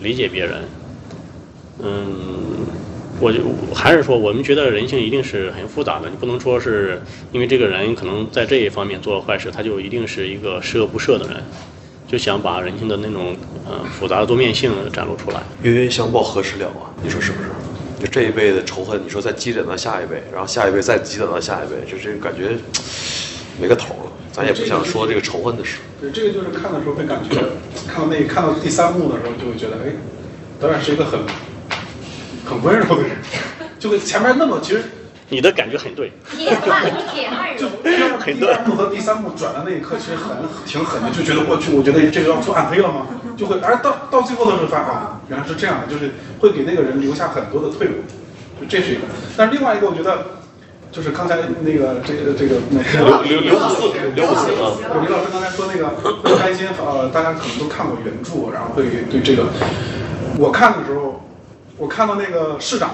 [0.03, 0.63] 理解别人，
[1.83, 2.67] 嗯。
[3.21, 3.39] 我就
[3.73, 7.01] 还是说，我们觉得人性一定是很复杂的，你不能说是
[7.31, 11.37] 因为这个人可能在这一方面做了坏事，他就一定是一个十恶不赦的人，
[12.09, 15.41] 就想把人性的那种呃复杂的多面性展露出来。
[15.63, 16.91] 冤冤相报何时了啊？
[17.01, 17.49] 你说是不是？
[18.01, 22.57] 就这一辈的仇恨，你说再积攒到下一辈，然后下一辈再积攒到下一辈，就这感觉
[23.61, 24.13] 没个头了。
[24.33, 25.79] 咱也不想说这个仇恨的事。
[26.01, 27.37] 对，这个就是看的时候会感觉，
[27.87, 29.93] 看到那看到第三幕的时候就会觉得，哎，
[30.59, 31.21] 导演是一个很。
[32.45, 33.13] 很温柔的人，
[33.79, 34.83] 就跟前面那么，其实
[35.29, 43.07] 你的感觉很对，铁汉铁汉就第二幕和第三幕转的那一刻，其实很挺狠的，就觉得过去，我觉得这个要做暗黑了吗？
[43.37, 44.93] 就会，而到到最后的时候发现，
[45.29, 46.11] 原来是这样的，就是
[46.41, 47.95] 会给那个人留下很多的退路，
[48.61, 49.03] 就这是一个。
[49.37, 50.27] 但是另外一个，我觉得
[50.93, 55.89] 就是刚才那个这个这个那个刘刘刘五四啊，李老师刚才说那个
[56.23, 59.47] 会开心，呃，大家可能都看过原著，然后会对这个，
[60.39, 61.19] 我看的时候。
[61.79, 62.91] 我看到那个市长，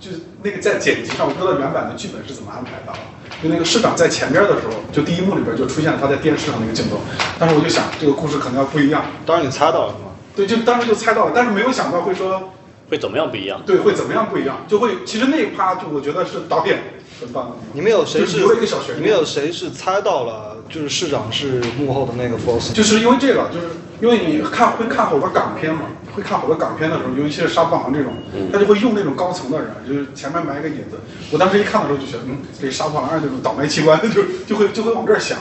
[0.00, 2.98] 就是那个在剪辑上，我不知道原版的剧本是怎么安排的。
[3.42, 7.00] 就那个市长在前边的时候，就第一幕里边就出现了他在电视上那个镜头。
[7.38, 9.04] 当时我就想，这个故事可能要不一样。
[9.26, 10.12] 当然你猜到了是吗？
[10.34, 12.50] 对，就当时就猜到了，但是没有想到会说
[12.90, 13.62] 会怎么样不一样。
[13.64, 14.58] 对，会怎么样不一样？
[14.68, 16.80] 就会其实那一趴就我觉得是导演
[17.20, 17.56] 很棒。
[17.72, 18.38] 你们有谁是？
[18.38, 18.98] 留了一个小悬念。
[18.98, 20.56] 你们有谁是猜到了？
[20.68, 22.72] 就是市长是幕后的那个 boss。
[22.74, 23.66] 就是因为这个，就是
[24.00, 25.82] 因为你看会看好多港片嘛。
[26.12, 28.12] 会看好多港片的时候，尤其是杀破狼这种，
[28.52, 30.98] 他就会用那种高层的人，就是前面埋一个引子。
[31.30, 35.38] 我当时一看的时候就觉得，嗯，这杀破狼二这种倒霉器官， 就就会就会往这儿想。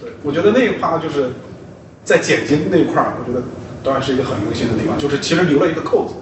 [0.00, 1.32] 对，我觉得那一趴就是
[2.02, 3.44] 在剪辑那一块儿，我觉得
[3.84, 6.14] 当然是一个很用心的地方，就是其实留了一个扣子。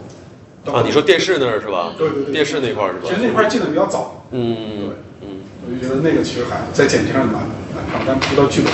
[0.66, 1.94] 啊，你说电视那儿是吧？
[1.96, 3.04] 对对对，电视那块儿是吧？
[3.04, 4.26] 其实那块儿进的比较早。
[4.30, 4.88] 嗯对，
[5.22, 7.34] 嗯，我就觉得那个其实还在剪辑上蛮
[7.74, 8.72] 蛮棒，但不知道剧本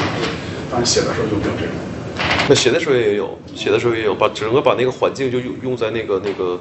[0.70, 1.72] 当时写的时候就没有这个。
[2.48, 6.60] 那写的时候也有，写的时候也有，把整个把那个环境就用用在那个那个，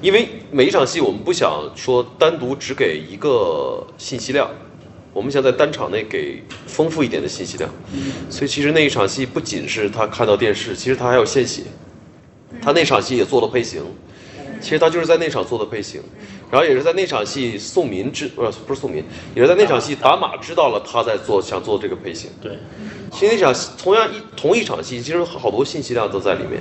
[0.00, 4.48] 因为每一场戏我们不想说单独只给一个信息量，
[5.12, 7.68] 我们想在单场内给丰富一点的信息量，
[8.30, 11.62] 所以其实那一场戏不仅是他看到电视，其实他还有献血，
[12.62, 13.82] 他那场戏也做了配型，
[14.66, 16.02] 其实他就是在那场做的配型。
[16.50, 19.04] 然后也是在那场戏，宋民知呃不是宋民，
[19.36, 22.28] 也是在那场戏，打马知道了他在做想做这个配型。
[22.42, 22.58] 对，
[23.12, 26.60] 其实那场同样一同一场戏，其实好多信息量都在里面。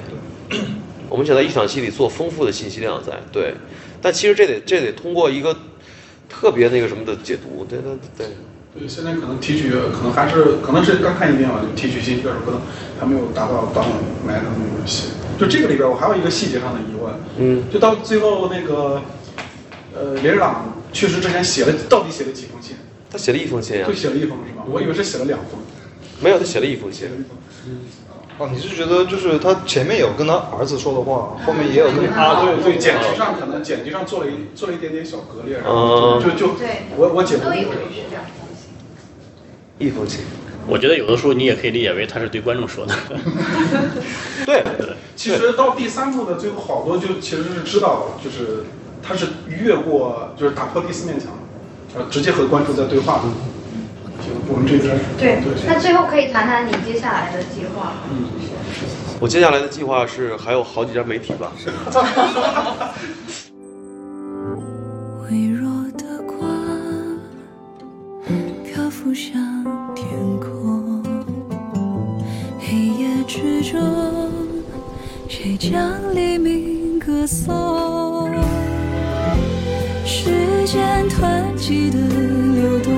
[1.10, 3.56] 我们想在一场戏里做丰富的信息量在，对。
[4.02, 5.56] 但其实这得这得通过一个
[6.30, 8.28] 特别那个什么的解读，对对对。
[8.78, 12.60] 对，现在可能提取可能还是可能是刚看一遍吧，就提取信息的时候可能
[13.00, 13.92] 还没有达到导演
[14.26, 15.10] 埋的那么细。
[15.40, 19.02] 就这个里边，我还有一个细节上的疑问，嗯，就到最后那个。
[19.98, 22.76] 呃，连长去世之前写了，到底写了几封信？
[23.10, 24.66] 他写了一封信呀，就写了一封是吧？
[24.70, 25.58] 我以为是写了两封。
[26.20, 27.08] 没有，他写了一封信。
[27.66, 27.80] 嗯。
[28.38, 32.44] 哦，你是觉得就是他前面有跟他儿子说的话，后面也有跟啊？
[32.44, 38.26] 对对，剪辑上可能剪辑上做了一做了一点点小割裂，然后就就对，我我解读都以为是这样。
[39.78, 40.20] 一口气，
[40.68, 42.94] 我觉得有的时候你也可以理解为他是对观众说的。
[44.46, 44.64] 对，
[45.16, 48.64] 其实到第三部的最后，好多就其实是知道，就是。
[49.08, 51.28] 他是越过，就是打破第四面墙，
[51.96, 53.22] 呃，直接和观众在对话。
[54.18, 57.94] 就，我们这边对，那最后可以谈谈你接下来的计划。
[58.10, 58.26] 嗯，
[59.20, 61.52] 我接下来的计划是还有好几家媒体吧。
[69.06, 69.36] 浮向
[69.94, 71.04] 天空。
[72.60, 73.80] 黑夜之中，
[75.28, 75.80] 谁将
[76.16, 78.32] 黎明歌颂？
[80.04, 80.32] 时
[80.66, 82.92] 间湍急的流动，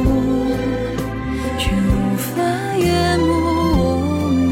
[1.58, 2.42] 却无法
[2.78, 3.28] 淹没
[3.76, 4.48] 我们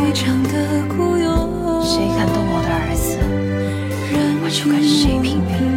[0.00, 1.84] 悲伤的孤勇。
[1.84, 3.18] 谁敢动我的儿子，
[4.42, 5.69] 我就谁拼命。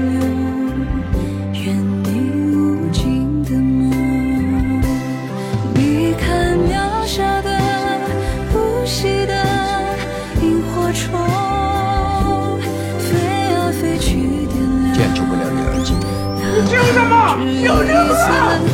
[17.63, 18.72] 有人吗？